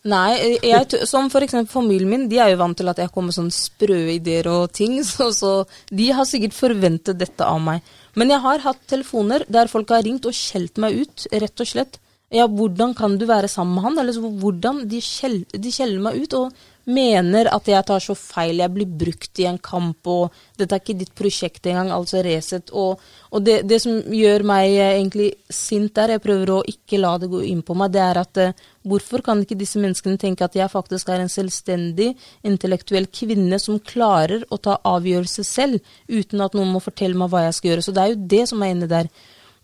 [0.06, 3.10] Nei, eh, jeg, som for eksempel familien min, de er jo vant til at jeg
[3.10, 5.52] kommer med sånne sprø ideer og ting, så, så
[5.90, 7.84] de har sikkert forventet dette av meg.
[8.16, 11.74] Men jeg har hatt telefoner der folk har ringt og skjelt meg ut, rett og
[11.74, 12.00] slett.
[12.34, 13.98] Ja, hvordan kan du være sammen med han?
[14.02, 18.70] Eller hvordan de, skjell, skjeller meg ut og mener at jeg tar så feil, jeg
[18.74, 22.70] blir brukt i en kamp, og dette er ikke ditt prosjekt engang, altså Resett.
[22.70, 27.00] Og, og det, det som gjør meg eh, egentlig sint der, jeg prøver å ikke
[27.02, 30.18] la det gå inn på meg, det er at eh, hvorfor kan ikke disse menneskene
[30.22, 32.12] tenke at jeg faktisk er en selvstendig,
[32.46, 37.48] intellektuell kvinne som klarer å ta avgjørelser selv, uten at noen må fortelle meg hva
[37.48, 37.86] jeg skal gjøre.
[37.86, 39.10] Så det er jo det som er inne der.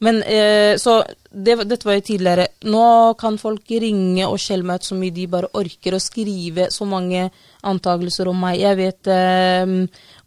[0.02, 2.48] Men eh, Så det, dette var jo tidligere.
[2.68, 6.68] Nå kan folk ringe og skjelle meg ut så mye de bare orker, og skrive
[6.74, 7.28] så mange
[7.68, 8.58] antakelser om meg.
[8.60, 9.76] Jeg vet eh,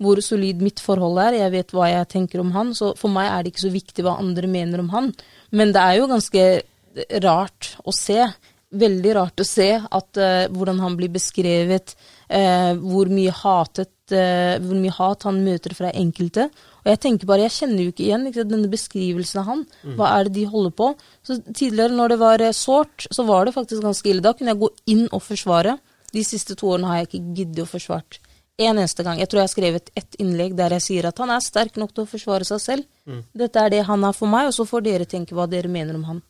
[0.01, 2.73] hvor solid mitt forhold er, jeg vet hva jeg tenker om han.
[2.77, 5.11] Så for meg er det ikke så viktig hva andre mener om han.
[5.55, 6.47] Men det er jo ganske
[7.23, 8.21] rart å se.
[8.75, 11.95] Veldig rart å se at, eh, hvordan han blir beskrevet,
[12.29, 16.49] eh, hvor mye hatet eh, hvor mye hat han møter fra enkelte.
[16.85, 19.63] Og jeg tenker bare, jeg kjenner jo ikke igjen ikke, denne beskrivelsen av han.
[19.97, 20.91] Hva er det de holder på?
[21.25, 24.21] Så Tidligere, når det var eh, sårt, så var det faktisk ganske ille.
[24.21, 25.79] Da kunne jeg gå inn og forsvare.
[26.13, 28.19] De siste to årene har jeg ikke giddet å forsvart.
[28.61, 29.17] En eneste gang.
[29.19, 31.91] Jeg tror jeg har skrevet ett innlegg der jeg sier at han er sterk nok
[31.91, 32.85] til å forsvare seg selv.
[33.35, 35.97] Dette er det han er for meg, og så får dere tenke hva dere mener
[35.97, 36.21] om han.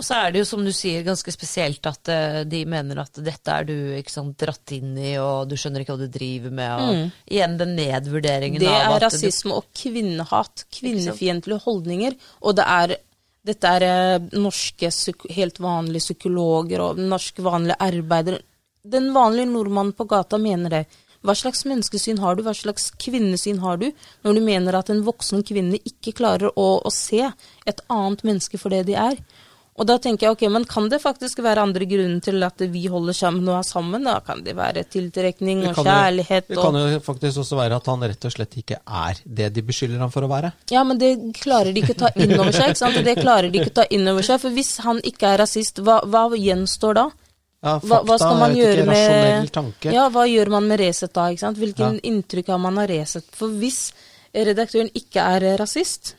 [0.00, 3.18] Og så er det jo, som du sier, ganske spesielt at eh, de mener at
[3.20, 3.74] dette er du
[4.08, 6.70] sant, dratt inn i, og du skjønner ikke hva du driver med.
[6.80, 8.64] Og igjen den nedvurderingen Mm.
[8.64, 10.64] Det av er at rasisme og kvinnehat.
[10.72, 12.16] Kvinnefiendtlige holdninger.
[12.48, 12.96] Og det er
[13.50, 14.90] dette er eh, norske,
[15.36, 18.40] helt vanlige psykologer og norske vanlige arbeidere.
[18.80, 20.82] Den vanlige nordmannen på gata mener det.
[21.20, 23.90] Hva slags menneskesyn har du, hva slags kvinnesyn har du,
[24.24, 27.20] når du mener at en voksen kvinne ikke klarer å, å se
[27.68, 29.20] et annet menneske for det de er?
[29.80, 32.82] Og da tenker jeg, ok, men kan det faktisk være andre grunner til at vi
[32.92, 34.04] holder sammen og er sammen?
[34.04, 37.40] Da kan det være tiltrekning Det og kan jo- kjærlighet Det og kan jo faktisk
[37.40, 40.28] også være at han rett og slett ikke er det de beskylder ham for å
[40.28, 40.52] være.
[40.70, 42.68] Ja, men det klarer de ikke å ta inn over seg.
[42.74, 43.00] ikke sant?
[43.08, 45.80] Det klarer de ikke å ta inn over seg, For hvis han ikke er rasist,
[45.80, 47.06] hva, hva gjenstår da?
[47.62, 49.92] Ja, Hva, hva fakta, skal man gjøre med tanke.
[49.92, 51.26] Ja, hva gjør man med Resett da?
[51.32, 51.58] ikke sant?
[51.60, 53.24] Hvilken inntrykk har man av Resett?
[53.36, 53.92] For hvis
[54.34, 56.14] redaktøren ikke er rasist,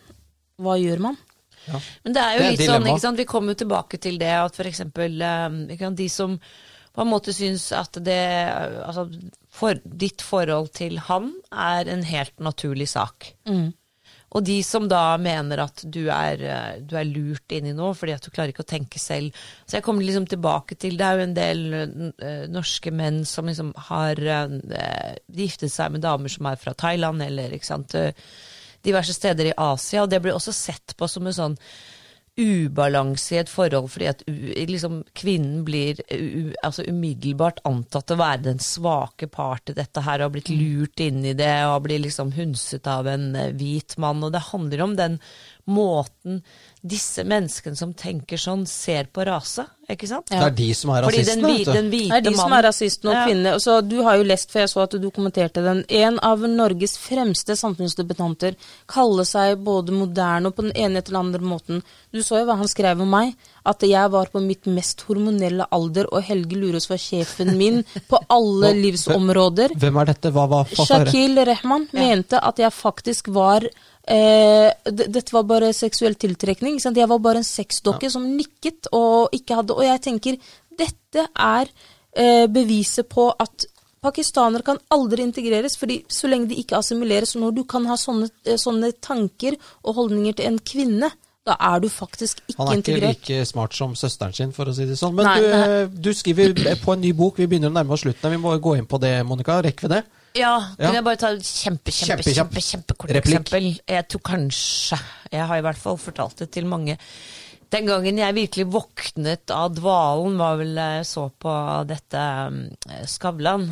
[0.61, 1.17] hva gjør man?
[1.69, 3.21] Men det er jo Det er litt sånn, ikke sant?
[3.21, 6.37] vi kommer jo tilbake til det at for eksempel eh, ikke sant, de som
[6.91, 8.23] på en måte syns at det
[8.83, 9.05] Altså
[9.51, 13.31] for, ditt forhold til han er en helt naturlig sak.
[14.31, 17.91] Og de som da mener at du er, eh, du er lurt inn i noe
[17.97, 19.35] fordi at du klarer ikke å tenke selv.
[19.67, 23.49] Så jeg kommer liksom tilbake til Det er jo en del eh, norske menn som
[23.51, 28.15] liksom har eh, giftet seg med damer som er fra Thailand eller ikke sant, eh,
[28.85, 31.57] diverse steder i Asia, og det blir også sett på som en sånn
[32.39, 34.21] ubalanse i et forhold, fordi at
[34.69, 35.99] liksom, kvinnen blir
[36.63, 41.03] altså umiddelbart antatt å være den svake part i dette her, og har blitt lurt
[41.03, 44.23] inn i det, og blir liksom hunset av en eh, hvit mann.
[44.23, 45.19] Og det handler om den
[45.67, 46.41] måten
[46.81, 50.25] disse menneskene som tenker sånn, ser på rase, ikke sant?
[50.31, 51.91] Det er de som er Fordi den, rasistene, hvi- vet du.
[51.91, 53.25] Det er de som er rasistene og Ja.
[53.27, 53.59] kvinnene.
[53.61, 55.83] Så du har jo lest, for jeg så at du kommenterte den.
[55.89, 58.55] En av Norges fremste samfunnsdebutanter
[58.87, 61.83] kaller seg både moderne og på den ene etter den andre måten.
[62.11, 63.35] Du så jo hva han skrev om meg.
[63.63, 68.17] At jeg var på mitt mest hormonelle alder, og Helge Lurås var sjefen min på
[68.27, 69.75] alle livsområder.
[69.77, 70.31] Hvem er dette?
[70.33, 70.65] Hva var?
[70.65, 73.61] Shakil Rehman mente at jeg faktisk var
[74.07, 76.75] eh, Dette var bare seksuell tiltrekning.
[76.77, 76.97] Ikke sant?
[76.97, 80.37] Jeg var bare en sexdokke som nikket og ikke hadde Og jeg tenker
[80.81, 81.67] dette er
[82.15, 83.65] eh, beviset på at
[84.01, 88.31] pakistanere kan aldri integreres, fordi så lenge de ikke assimileres, når du kan ha sånne,
[88.47, 91.11] eh, sånne tanker og holdninger til en kvinne,
[91.45, 92.57] da er du faktisk ikke integrert.
[92.57, 93.29] Han er ikke integrert.
[93.29, 95.13] like smart som søsteren sin, for å si det sånn.
[95.17, 95.61] Men Nei, du, nei.
[95.67, 97.37] eh, du skriver på en ny bok.
[97.37, 98.31] Vi begynner å nærme oss slutten.
[98.31, 99.59] Vi må gå inn på det, Monica.
[99.61, 100.03] Rekker vi det?
[100.37, 103.67] Ja, kan jeg bare ta et kjempe, kjempe, kjempe, kjempekort eksempel?
[103.83, 104.99] Jeg tror kanskje
[105.31, 106.95] Jeg har i hvert fall fortalt det til mange.
[107.71, 111.53] Den gangen jeg virkelig våknet av dvalen, var vel jeg så på
[111.87, 112.65] dette um,
[113.07, 113.69] Skavlan.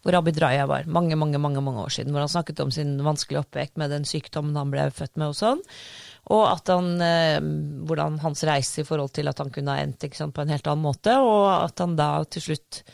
[0.00, 0.86] Hvor Abid Raja var.
[0.88, 2.14] Mange, mange, mange mange år siden.
[2.14, 5.36] Hvor han snakket om sin vanskelige oppvekst med den sykdommen han ble født med og
[5.38, 5.64] sånn.
[6.30, 7.40] Og at han, eh,
[7.88, 10.70] hvordan hans reise i forhold til at han kunne ha endt sant, på en helt
[10.70, 11.18] annen måte.
[11.18, 12.84] Og at han da til slutt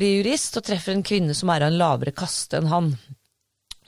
[0.00, 2.94] blir jurist og treffer en kvinne som er av en lavere kaste enn han.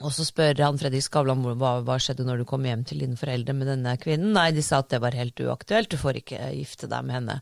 [0.03, 3.17] Og så spør han Fredrik Skavlan hva, hva skjedde når du kom hjem til dine
[3.17, 4.33] foreldre med denne kvinnen.
[4.35, 7.37] Nei, de sa at det var helt uaktuelt, du får ikke gifte deg med henne.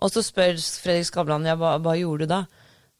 [0.00, 2.44] Og så spør Fredrik Skavlan ja, hva, hva gjorde du da?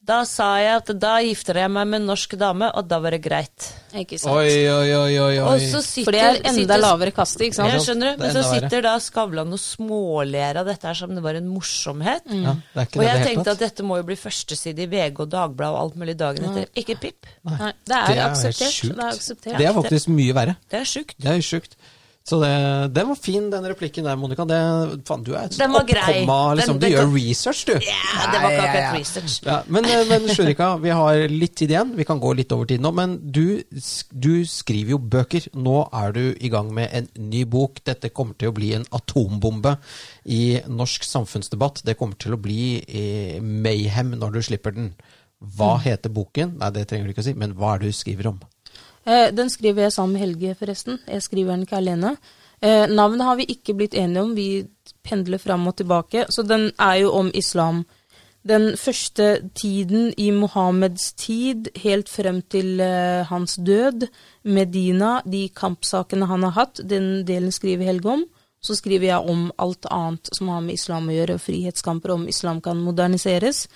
[0.00, 3.12] Da sa jeg at da gifter jeg meg med en norsk dame, og da var
[3.12, 3.66] det greit.
[3.92, 4.32] Ikke sant?
[4.32, 5.34] Oi, oi, oi, oi.
[5.36, 5.44] oi.
[5.44, 7.68] Og så sitter, For det er enda sitter- lavere kaste, ikke sant?
[7.74, 8.60] Jeg skjønner det, Det men så verre.
[8.64, 12.22] sitter da Skavlan og småler av dette her som det var en morsomhet.
[12.32, 14.78] ja, det er ikke Og det jeg det tenkte at dette må jo bli førsteside
[14.78, 16.66] i VG og Dagbladet og alt mulig dagen etter.
[16.80, 17.26] Ikke pip.
[17.44, 18.80] Nei, det Det er er akseptert.
[18.80, 19.58] Det er akseptert.
[19.58, 20.56] Det er faktisk mye verre.
[20.70, 21.14] Det er sjukt.
[21.20, 21.76] Det er sjukt.
[22.28, 22.50] Så det,
[22.94, 24.44] den var fin, den replikken der, Monica.
[24.46, 24.56] Det,
[25.08, 26.76] faen, du er et sånt oppkomma, liksom.
[26.78, 27.72] Den- Du gjør research, du.
[27.72, 28.92] Ja, det var ikke akkurat ja.
[28.98, 29.36] research.
[29.46, 31.94] Ja, men, eh, men Shurika, vi har litt tid igjen.
[31.96, 32.92] Vi kan gå litt over tid nå.
[32.94, 33.62] Men du,
[34.12, 35.48] du skriver jo bøker.
[35.56, 37.80] Nå er du i gang med en ny bok.
[37.88, 39.78] Dette kommer til å bli en atombombe
[40.26, 41.82] i norsk samfunnsdebatt.
[41.88, 44.92] Det kommer til å bli eh, mayhem når du slipper den.
[45.40, 46.58] Hva heter boken?
[46.60, 48.40] Nei, det trenger du ikke å si, men hva er det du skriver om?
[49.10, 50.98] Eh, Den skriver jeg sammen med Helge, forresten.
[51.08, 52.16] Jeg skriver den ikke alene.
[52.62, 54.66] Eh, navnet har vi ikke blitt enige om, vi
[55.02, 56.26] pendler fram og tilbake.
[56.28, 57.86] Så den er jo om islam.
[58.48, 64.08] Den første tiden i Mohammeds tid, helt frem til eh, hans død,
[64.44, 68.24] Medina, de kampsakene han har hatt, den delen skriver Helge om.
[68.62, 72.60] Så skriver jeg om alt annet som har med islam å gjøre, frihetskamper, om islam
[72.60, 73.66] kan moderniseres.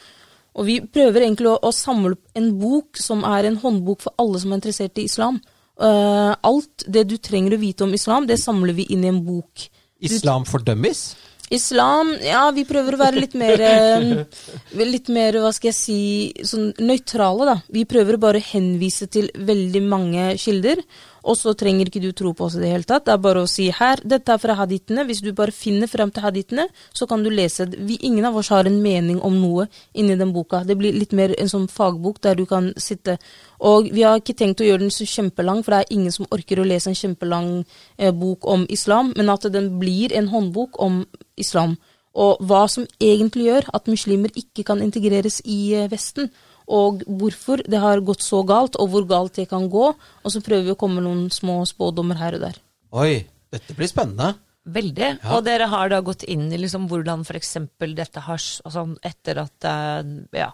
[0.54, 4.40] Og vi prøver egentlig å, å samle en bok som er en håndbok for alle
[4.42, 5.40] som er interessert i islam.
[5.74, 9.24] Uh, alt det du trenger å vite om islam, det samler vi inn i en
[9.26, 9.66] bok.
[10.04, 11.14] Islam for dummies?
[11.52, 14.06] Islam, ja, vi prøver å være litt mer eh,
[14.94, 15.98] Litt mer, hva skal jeg si,
[16.46, 17.56] sånn nøytrale, da.
[17.72, 20.80] Vi prøver bare å henvise til veldig mange kilder.
[21.24, 23.06] Og så trenger ikke du tro på oss i det hele tatt.
[23.06, 25.06] Det er bare å si her, dette er fra hadithene.
[25.08, 27.66] Hvis du bare finner frem til hadithene, så kan du lese.
[27.72, 30.62] Vi, ingen av oss har en mening om noe inni den boka.
[30.68, 33.16] Det blir litt mer en sånn fagbok der du kan sitte.
[33.64, 36.28] Og vi har ikke tenkt å gjøre den så kjempelang, for det er ingen som
[36.34, 37.50] orker å lese en kjempelang
[37.96, 41.02] eh, bok om islam, men at den blir en håndbok om
[41.40, 41.78] islam.
[42.14, 46.30] Og hva som egentlig gjør at muslimer ikke kan integreres i eh, Vesten.
[46.64, 49.90] Og hvorfor det har gått så galt, og hvor galt det kan gå.
[49.92, 52.60] Og så prøver vi å komme med noen små spådommer her og der.
[52.94, 54.34] Oi, dette blir spennende.
[54.64, 55.08] Veldig.
[55.20, 55.34] Ja.
[55.36, 57.50] Og dere har da gått inn i liksom hvordan f.eks.
[57.84, 60.48] dette har altså Etter at eh, ja,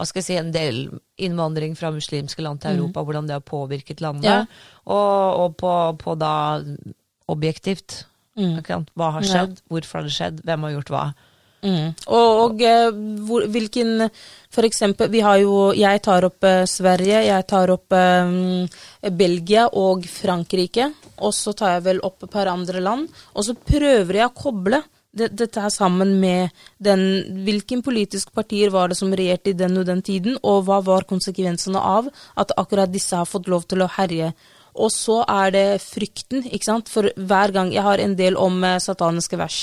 [0.00, 0.76] hva skal jeg si, en del
[1.20, 4.24] innvandring fra muslimske land til Europa, hvordan det har påvirket landet.
[4.30, 4.46] Ja.
[4.88, 6.30] Og, og på, på da
[7.28, 8.06] objektivt.
[8.40, 8.62] Mm.
[8.96, 9.28] Hva har Ja.
[9.28, 9.58] skjedd?
[9.68, 10.40] Hvorfor har det skjedd?
[10.46, 11.02] Hvem har gjort hva?
[11.60, 11.90] Mm.
[12.08, 12.86] Og, og eh,
[13.28, 14.06] hvor, hvilken
[14.48, 19.66] For eksempel, vi har jo Jeg tar opp eh, Sverige, jeg tar opp eh, Belgia
[19.76, 20.88] og Frankrike.
[21.20, 23.12] Og så tar jeg vel opp et par andre land.
[23.36, 24.80] Og så prøver jeg å koble
[25.12, 29.86] dette her sammen med den Hvilken politiske partier var det som regjerte i den og
[29.88, 32.08] den tiden, og hva var konsekvensene av
[32.38, 34.32] at akkurat disse har fått lov til å herje.
[34.78, 36.90] Og så er det frykten, ikke sant.
[36.92, 39.58] For hver gang jeg har en del om eh, sataniske vers,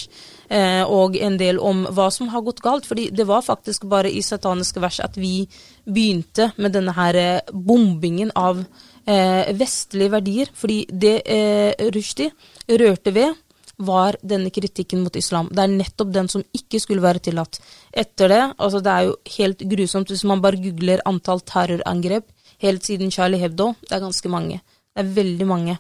[0.52, 2.86] eh, og en del om hva som har gått galt.
[2.86, 5.48] fordi det var faktisk bare i sataniske vers at vi
[5.86, 8.60] begynte med denne her eh, bombingen av
[9.08, 10.52] eh, vestlige verdier.
[10.54, 12.32] Fordi det eh, Rushdie
[12.68, 13.36] rørte ved,
[13.78, 15.50] var denne kritikken mot islam.
[15.54, 17.60] Det er nettopp den som ikke skulle være tillatt.
[17.94, 22.26] Etter det, altså det er jo helt grusomt hvis man bare googler antall terrorangrep
[22.64, 23.74] helt siden Charlie Hebdo.
[23.86, 24.62] Det er ganske mange.
[24.94, 25.78] Det er veldig mange.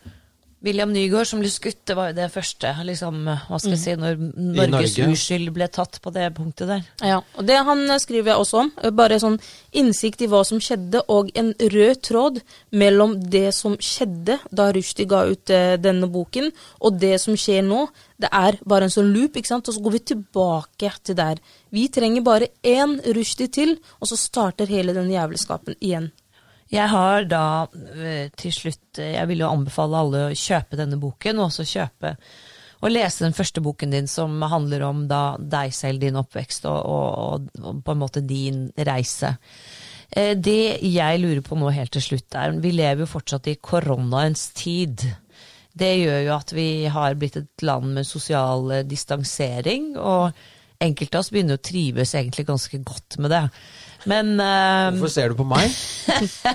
[0.65, 3.91] William Nygaard som ble skutt, det var jo det første, liksom, hva skal jeg si,
[4.01, 5.11] når Norges Norge.
[5.13, 6.87] uskyld ble tatt på det punktet der.
[7.05, 8.71] Ja, og det han eh, skriver jeg også om.
[8.81, 9.37] eh, Bare sånn
[9.77, 12.41] innsikt i hva som skjedde, og en rød tråd
[12.73, 16.49] mellom det som skjedde da Rushdie ga ut eh, denne boken,
[16.81, 17.85] og det som skjer nå.
[18.17, 21.37] Det er bare en sånn loop, ikke sant, og så går vi tilbake til der.
[21.69, 26.09] Vi trenger bare én Rushdie til, og så starter hele den jævelskapen igjen.
[26.73, 27.45] Jeg har da
[27.95, 31.67] eh, til slutt eh, Jeg vil jo anbefale alle å kjøpe denne boken, og også
[31.67, 32.15] kjøpe
[32.77, 36.77] og lese den første boken din som handler om da deg selv, din oppvekst og,
[36.85, 39.31] og, og på en måte din reise.
[40.11, 43.57] Eh, Det jeg lurer på nå helt til slutt er, vi lever jo fortsatt i
[43.57, 45.07] koronaens tid.
[45.77, 50.37] Det gjør jo at vi har blitt et land med sosial distansering, og
[50.77, 53.43] enkelte av oss begynner å trives egentlig ganske godt med det.
[54.07, 55.73] Men uh, Hvorfor ser du på meg?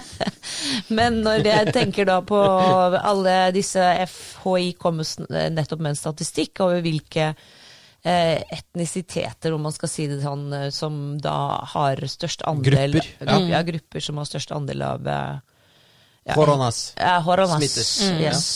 [0.99, 5.09] men når jeg tenker da på alle disse FHI kommer
[5.53, 10.71] nettopp med en statistikk over hvilke eh, etnisiteter, om man skal si det sånn, eh,
[10.73, 11.37] som da
[11.75, 13.41] har størst andel Grupper, ja.
[13.59, 13.63] ja.
[13.69, 16.95] grupper som har størst andel av ja, Horonas.
[16.97, 17.59] ja, horonas.
[17.61, 17.93] Smittes.
[18.23, 18.47] Yes.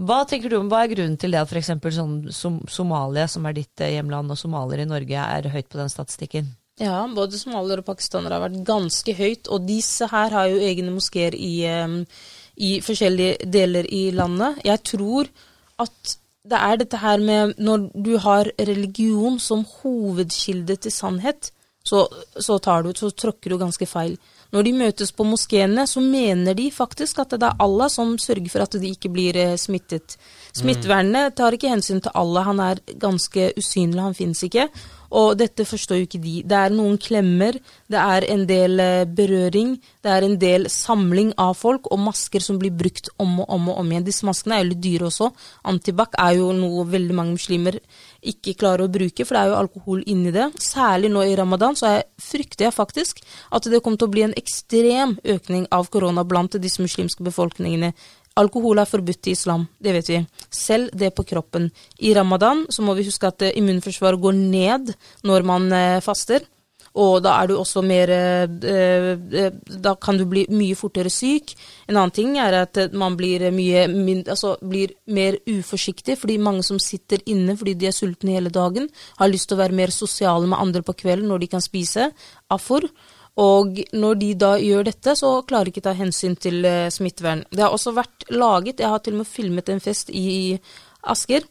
[0.00, 1.74] Hva tenker du om, hva er grunnen til det at f.eks.
[1.92, 5.92] Sånn, som Somalia, som er ditt hjemland, og somalier i Norge er høyt på den
[5.92, 6.48] statistikken?
[6.80, 10.94] Ja, både somaliere og pakistanere har vært ganske høyt, og disse her har jo egne
[10.94, 11.54] moskeer i,
[12.56, 14.62] i forskjellige deler i landet.
[14.64, 15.28] Jeg tror
[15.84, 16.16] at
[16.50, 21.52] det er dette her med Når du har religion som hovedkilde til sannhet,
[21.84, 22.06] så,
[22.36, 24.18] så, du, så tråkker du ganske feil.
[24.50, 28.50] Når de møtes på moskeene, så mener de faktisk at det er Allah som sørger
[28.50, 30.16] for at de ikke blir eh, smittet.
[30.56, 34.66] Smittevernet tar ikke hensyn til Allah, han er ganske usynlig, han finnes ikke.
[35.10, 36.34] Og dette forstår jo ikke de.
[36.46, 37.56] Det er noen klemmer,
[37.90, 42.42] det er en del eh, berøring, det er en del samling av folk, og masker
[42.42, 44.06] som blir brukt om og om og om igjen.
[44.06, 45.30] Disse maskene er jo litt dyre også.
[45.70, 47.78] Antibac er jo noe veldig mange muslimer
[48.20, 50.50] ikke klarer å bruke, for det er jo alkohol inni det.
[50.60, 54.36] Særlig nå i ramadan så frykter jeg faktisk at det kommer til å bli en
[54.38, 57.92] ekstrem økning av korona blant disse muslimske befolkningene.
[58.40, 60.20] Alkohol er forbudt i islam, det vet vi.
[60.54, 61.68] Selv det på kroppen.
[61.98, 64.94] I ramadan så må vi huske at immunforsvaret går ned
[65.26, 66.46] når man eh, faster.
[66.98, 71.54] Og da er du også mer eh, eh, Da kan du bli mye fortere syk.
[71.86, 73.84] En annen ting er at eh, man blir mye
[74.24, 78.90] altså blir mer uforsiktig, fordi mange som sitter inne fordi de er sultne hele dagen,
[79.20, 82.10] har lyst til å være mer sosiale med andre på kvelden når de kan spise.
[82.50, 82.88] Afor.
[83.40, 87.44] Og når de da gjør dette, så klarer de ikke ta hensyn til smittevern.
[87.54, 90.58] Det har også vært laget, jeg har til og med filmet en fest i
[91.08, 91.46] Asker,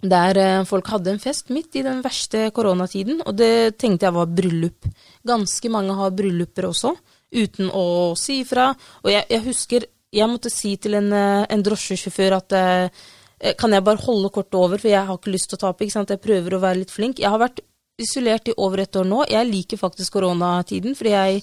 [0.00, 4.16] der eh, folk hadde en fest midt i den verste koronatiden, og det tenkte jeg
[4.16, 4.90] var bryllup.
[5.26, 6.94] Ganske mange har brylluper også,
[7.30, 7.86] uten å
[8.18, 8.70] si ifra.
[9.04, 13.72] Og jeg, jeg husker jeg måtte si til en, eh, en drosjesjåfør at eh, kan
[13.72, 15.84] jeg bare holde kortet over, for jeg har ikke lyst til å tape.
[15.84, 16.10] ikke sant?
[16.12, 17.22] Jeg prøver å være litt flink.
[17.22, 17.62] Jeg har vært
[18.00, 19.24] isolert i over et år nå.
[19.30, 21.42] Jeg liker faktisk koronatiden, fordi jeg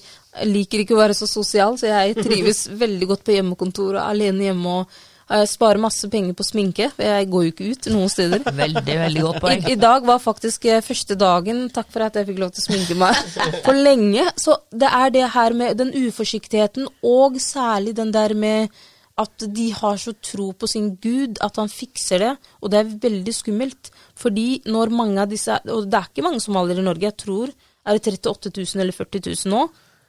[0.49, 4.49] liker ikke å være så sosial, så jeg trives veldig godt på hjemmekontor og alene
[4.49, 4.97] hjemme og
[5.29, 8.43] eh, sparer masse penger på sminke, jeg går jo ikke ut noen steder.
[8.63, 9.63] Veldig, veldig godt poeng.
[9.63, 12.63] I, I dag var faktisk eh, første dagen, takk for at jeg fikk lov til
[12.63, 13.23] å sminke meg,
[13.67, 14.27] for lenge.
[14.39, 18.71] Så det er det her med den uforsiktigheten, og særlig den der med
[19.17, 22.93] at de har så tro på sin Gud at han fikser det, og det er
[23.07, 23.89] veldig skummelt.
[24.17, 27.49] Fordi når mange av disse, og det er ikke mange somaliere i Norge, jeg tror
[27.87, 29.63] er det 38 000 eller 40 000 nå,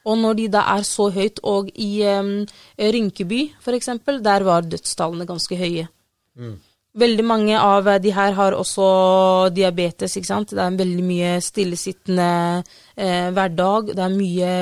[0.09, 2.33] og når de da er så høyt, og i um,
[2.79, 3.43] Rynkeby
[3.77, 5.87] eksempel, der var dødstallene ganske høye.
[6.99, 8.87] Veldig mange av de her har også
[9.55, 10.55] diabetes, ikke sant.
[10.57, 12.31] Det er veldig mye stillesittende
[12.97, 13.93] eh, hverdag.
[13.95, 14.55] Det er mye,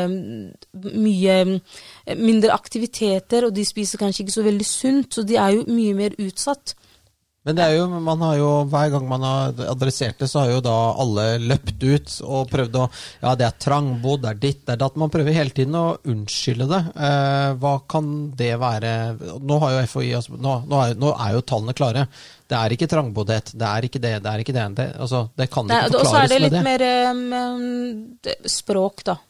[1.07, 5.55] mye eh, mindre aktiviteter, og de spiser kanskje ikke så veldig sunt, så de er
[5.55, 6.75] jo mye mer utsatt.
[7.47, 10.51] Men det er jo, man har jo, hver gang man har adressert det, så har
[10.51, 12.87] jo da alle løpt ut og prøvd å
[13.23, 14.99] Ja, det er trangbodd, det er ditt, det er datt.
[14.99, 16.81] Man prøver hele tiden å unnskylde det.
[17.07, 18.91] Eh, hva kan det være
[19.47, 22.07] Nå har jo FHI altså, nå, nå, er, nå er jo tallene klare.
[22.51, 24.67] Det er ikke trangboddhet, det er ikke det, det er ikke det.
[24.81, 26.65] Det, altså, det kan ikke og så er det med litt det.
[26.67, 29.21] mer um, det- språk, da.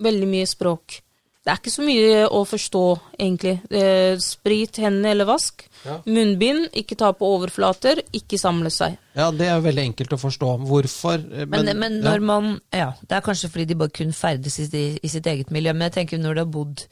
[0.00, 1.00] Veldig mye språk.
[1.40, 2.82] Det er ikke så mye å forstå,
[3.16, 3.54] egentlig.
[3.72, 5.62] Eh, sprit hendene eller vask.
[5.86, 5.96] Ja.
[6.04, 8.98] Munnbind, ikke ta på overflater, ikke samle seg.
[9.16, 10.50] Ja, det er veldig enkelt å forstå.
[10.68, 11.24] Hvorfor?
[11.24, 12.10] Men, Men, men, ja.
[12.10, 15.26] når man Ja, det er kanskje fordi de bare kun ferdes i, i, i sitt
[15.26, 16.84] eget miljø, men jeg tenker når du har bodd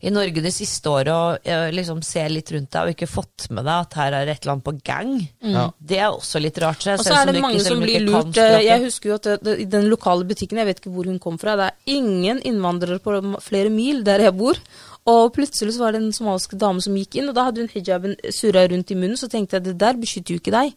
[0.00, 3.48] i Norge det siste året og eh, liksom se litt rundt deg og ikke fått
[3.52, 5.10] med deg at her er et eller annet på gang,
[5.44, 5.58] mm.
[5.76, 6.86] det er også litt rart.
[6.94, 8.32] Og så er det mange som blir lurt.
[8.40, 11.10] eh, Jeg husker jo at det, det, i den lokale butikken, jeg vet ikke hvor
[11.10, 14.60] hun kom fra, det er ingen innvandrere på flere mil der jeg bor.
[15.10, 17.72] Og plutselig så var det en somalisk dame som gikk inn, og da hadde hun
[17.72, 19.18] hijaben surra rundt i munnen.
[19.20, 20.76] Så tenkte jeg det der beskytter jo ikke deg.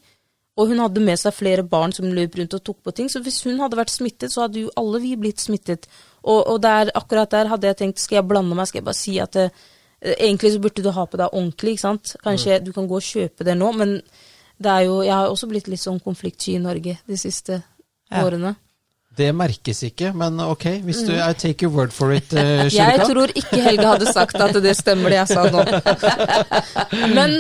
[0.54, 3.10] Og hun hadde med seg flere barn som løp rundt og tok på ting.
[3.10, 5.88] Så hvis hun hadde vært smittet, så hadde jo alle vi blitt smittet.
[6.24, 9.00] Og, og der, akkurat der hadde jeg tenkt skal jeg blande meg, skal jeg bare
[9.00, 9.50] si at det,
[10.18, 12.16] egentlig så burde du ha på deg ordentlig, ikke sant.
[12.24, 13.98] Kanskje du kan gå og kjøpe det nå, men
[14.64, 17.62] det er jo, jeg har også blitt litt sånn konfliktsky i Norge de siste
[18.12, 18.22] Ja.
[18.24, 18.56] årene.
[19.14, 20.64] Det merkes ikke, men ok.
[20.88, 22.70] Hvis du, I take your word for it, uh, Mm.
[22.80, 25.62] Jeg tror ikke Helge hadde sagt at det stemmer det jeg sa nå.
[27.18, 27.36] Men,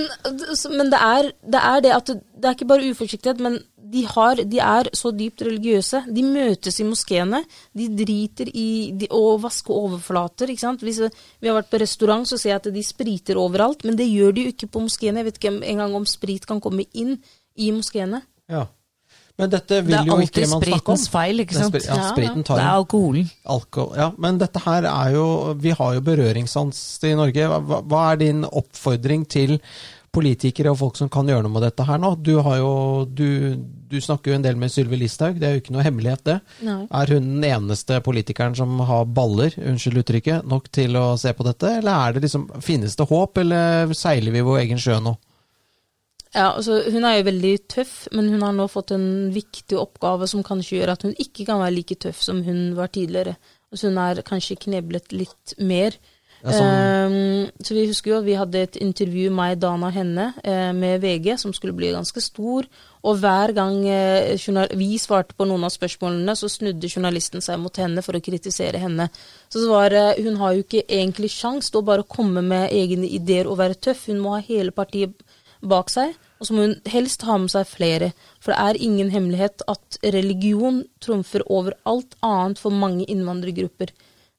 [0.77, 3.57] men det, er, det er det at det er ikke bare uforsiktighet, men
[3.93, 6.03] de, har, de er så dypt religiøse.
[6.13, 7.43] De møtes i moskeene.
[7.77, 8.67] De driter i
[8.97, 10.49] de, å vaske overflater.
[10.53, 10.81] ikke sant?
[10.85, 13.85] Hvis vi har vært på restaurant, så ser jeg at de spriter overalt.
[13.87, 15.21] Men det gjør de jo ikke på moskeene.
[15.21, 17.19] Jeg vet ikke engang om sprit kan komme inn
[17.55, 18.23] i moskeene.
[18.49, 18.65] Ja.
[19.37, 20.97] Men dette vil jo ikke man snakke om.
[20.99, 21.73] spritens feil, ikke Det er sant?
[21.73, 22.09] spri- ja, Ja, ja.
[22.13, 23.31] spriten tar Det er alkoholen.
[23.49, 23.95] alkohol.
[23.97, 27.47] Ja, men dette her er jo Vi har jo berøringssans i Norge.
[27.49, 29.59] Hva, hva er din oppfordring til
[30.13, 32.13] politikere og folk som kan gjøre noe med dette her nå?
[32.21, 32.73] Du, har jo,
[33.09, 33.55] du,
[33.89, 36.37] du snakker jo en del med Sylvi Listhaug, det er jo ikke noe hemmelighet, det.
[36.67, 36.79] Nei.
[37.01, 41.45] Er hun den eneste politikeren som har baller, unnskyld uttrykket, nok til å se på
[41.47, 41.79] dette?
[41.81, 45.17] Eller er det liksom, finnes det håp, eller seiler vi vår egen sjø nå?
[46.33, 50.25] Ja, altså Hun er jo veldig tøff, men hun har nå fått en viktig oppgave
[50.29, 53.35] som kanskje gjør at hun ikke kan være like tøff som hun var tidligere.
[53.73, 55.97] Altså Hun er kanskje kneblet litt mer.
[56.43, 60.33] Sånn- um, så vi husker jo at vi hadde et intervju, meg, Dana og henne,
[60.43, 62.65] eh, med VG, som skulle bli ganske stor.
[63.03, 63.83] Og hver gang
[64.37, 68.21] journal- vi svarte på noen av spørsmålene, så snudde journalisten seg mot henne for å
[68.21, 69.09] kritisere henne.
[69.49, 73.09] Så var, eh, hun har jo ikke egentlig sjans til å bare komme med egne
[73.09, 74.07] ideer og være tøff.
[74.07, 75.13] Hun må ha hele partiet
[75.61, 78.13] bak seg, og så må hun helst ha med seg flere.
[78.39, 83.89] For det er ingen hemmelighet at religion trumfer over alt annet for mange innvandrergrupper.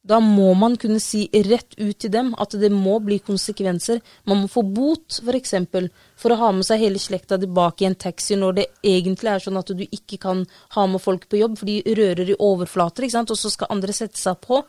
[0.05, 4.03] Da må man kunne si rett ut til dem at det må bli konsekvenser.
[4.29, 5.23] Man må få bot, f.eks.
[5.25, 5.87] For, eksempel,
[6.21, 9.45] for å ha med seg hele slekta tilbake i en taxi når det egentlig er
[9.45, 10.43] sånn at du ikke kan
[10.77, 13.33] ha med folk på jobb, for de rører i overflater, ikke sant?
[13.33, 14.61] og så skal andre sette seg på.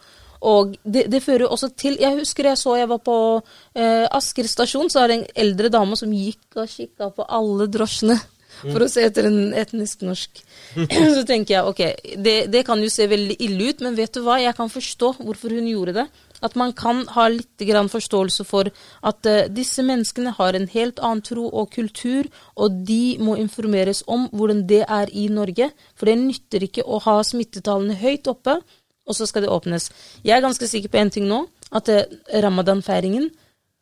[0.45, 4.47] Og det, det fører også til Jeg husker jeg så jeg var på eh, Asker
[4.51, 8.19] stasjon, så er det en eldre dame som gikk og kikka på alle drosjene
[8.63, 10.41] for å se etter en etnisk norsk.
[11.15, 11.81] så tenker jeg ok,
[12.21, 15.15] det, det kan jo se veldig ille ut, men vet du hva, jeg kan forstå
[15.19, 16.07] hvorfor hun gjorde det.
[16.45, 20.99] At man kan ha litt grann forståelse for at uh, disse menneskene har en helt
[20.99, 22.29] annen tro og kultur,
[22.59, 25.71] og de må informeres om hvordan det er i Norge.
[25.95, 28.59] For det nytter ikke å ha smittetallene høyt oppe,
[29.05, 29.89] og så skal det åpnes.
[30.25, 31.45] Jeg er ganske sikker på en ting nå,
[31.75, 32.05] at uh,
[32.45, 33.31] ramadan-feiringen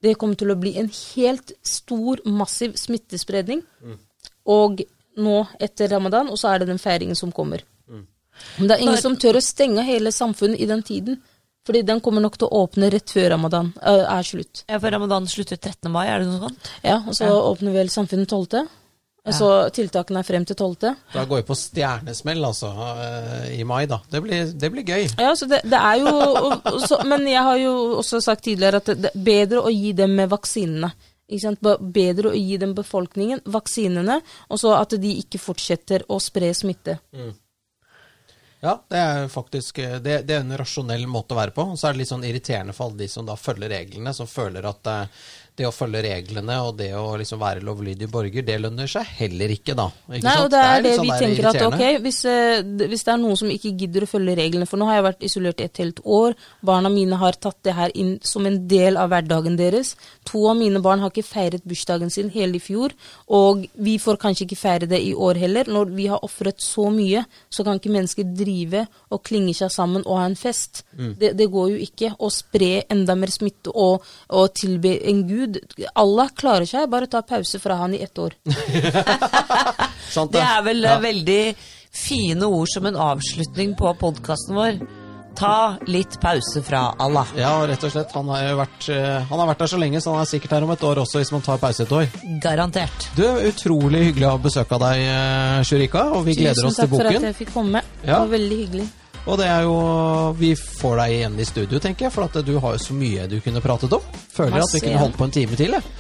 [0.04, 3.64] det kommer til å bli en helt stor, massiv smittespredning.
[4.46, 4.82] Og
[5.18, 7.62] nå etter ramadan, og så er det den feiringen som kommer.
[8.58, 11.20] Men det er ingen som tør å stenge hele samfunnet i den tiden.
[11.64, 14.66] Fordi den kommer nok til å åpne rett før ramadan øh, er slutt.
[14.68, 15.88] Ja, for ramadan slutter 13.
[15.94, 16.72] mai, er det noe sånt?
[16.84, 17.38] Ja, Og så Ja.
[17.40, 18.66] åpner vel samfunnet 12.
[19.32, 20.90] Så tiltakene er frem til 12.
[21.14, 24.02] Da går vi på stjernesmell, altså, eh, i mai, da.
[24.12, 25.06] Det blir, det blir gøy.
[25.22, 28.44] Ja, så det, det er jo og- og så, Men jeg har jo også sagt
[28.44, 30.92] tidligere at det, det er bedre å gi dem med vaksinene.
[31.94, 34.20] Bedre å gi den befolkningen vaksinene,
[34.50, 37.00] og så at de ikke fortsetter å spre smitte.
[38.64, 41.66] Ja, det er faktisk eh, det, det er en rasjonell måte å være på.
[41.74, 44.30] Og så er det litt sånn irriterende for alle de som da følger reglene, som
[44.30, 48.56] føler at eh, det å følge reglene og det å liksom være lovlydig borger, det
[48.64, 49.86] lønner seg heller ikke, da.
[50.08, 50.46] Ikke Nei, sant?
[50.46, 53.20] og det er det, litt sånn vi tenker at ok, hvis, eh, hvis det er
[53.22, 55.82] noen som ikke gidder å følge reglene, for nå har jeg vært isolert i et
[55.84, 56.34] helt år,
[56.66, 59.94] barna mine har tatt det her inn som en del av hverdagen deres.
[60.32, 62.98] To av mine barn har ikke feiret bursdagen sin hele i fjor,
[63.30, 65.70] og vi får kanskje ikke feire det i år heller.
[65.70, 70.02] Når vi har ofret så mye, så kan ikke mennesker drive og klinge seg sammen
[70.08, 70.82] og ha en fest.
[70.98, 71.14] Mm.
[71.22, 74.02] Det, det går jo ikke å spre enda mer smitte og,
[74.34, 75.60] og tilbe en gud Gud,
[76.00, 78.36] Allah klarer seg, bare ta pause fra han i ett år.
[80.14, 81.00] Sant Det er vel eh, Ja.
[81.04, 81.56] veldig
[81.94, 84.80] fine ord som en avslutning på podkasten vår.
[85.38, 87.28] Ta litt pause fra Allah.
[87.38, 88.12] Ja, rett og slett.
[88.14, 90.66] Han har, vært, eh, han har vært der så lenge, så han er sikkert her
[90.68, 92.06] om et år også, hvis man tar pause et år.
[92.44, 93.08] Garantert.
[93.18, 96.92] Du, Utrolig hyggelig å ha besøk av deg, eh, Shurika, og vi gleder oss til
[96.92, 97.00] boken.
[97.00, 97.82] Tusen takk for at jeg fikk komme.
[98.04, 98.90] Det var veldig hyggelig.
[99.24, 99.76] Og det er jo
[100.40, 103.28] Vi får deg igjen i studio, tenker jeg, for at du har jo så mye
[103.32, 104.04] du kunne pratet om.
[104.34, 105.94] Føler at vi kunne holdt på en time til, jeg.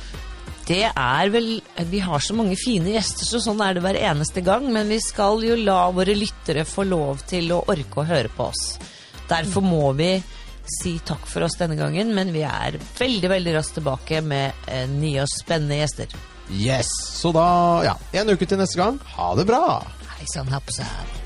[0.63, 1.49] Det er vel
[1.91, 4.67] Vi har så mange fine gjester, så sånn er det hver eneste gang.
[4.75, 8.49] Men vi skal jo la våre lyttere få lov til å orke å høre på
[8.51, 8.77] oss.
[9.29, 10.17] Derfor må vi
[10.79, 14.85] si takk for oss denne gangen, men vi er veldig veldig raskt tilbake med eh,
[14.87, 16.15] nye og spennende gjester.
[16.51, 16.91] Yes.
[17.19, 17.47] Så da,
[17.87, 17.97] ja.
[18.19, 18.99] En uke til neste gang.
[19.15, 19.65] Ha det bra!
[20.15, 21.22] Hei sann, hopp sann.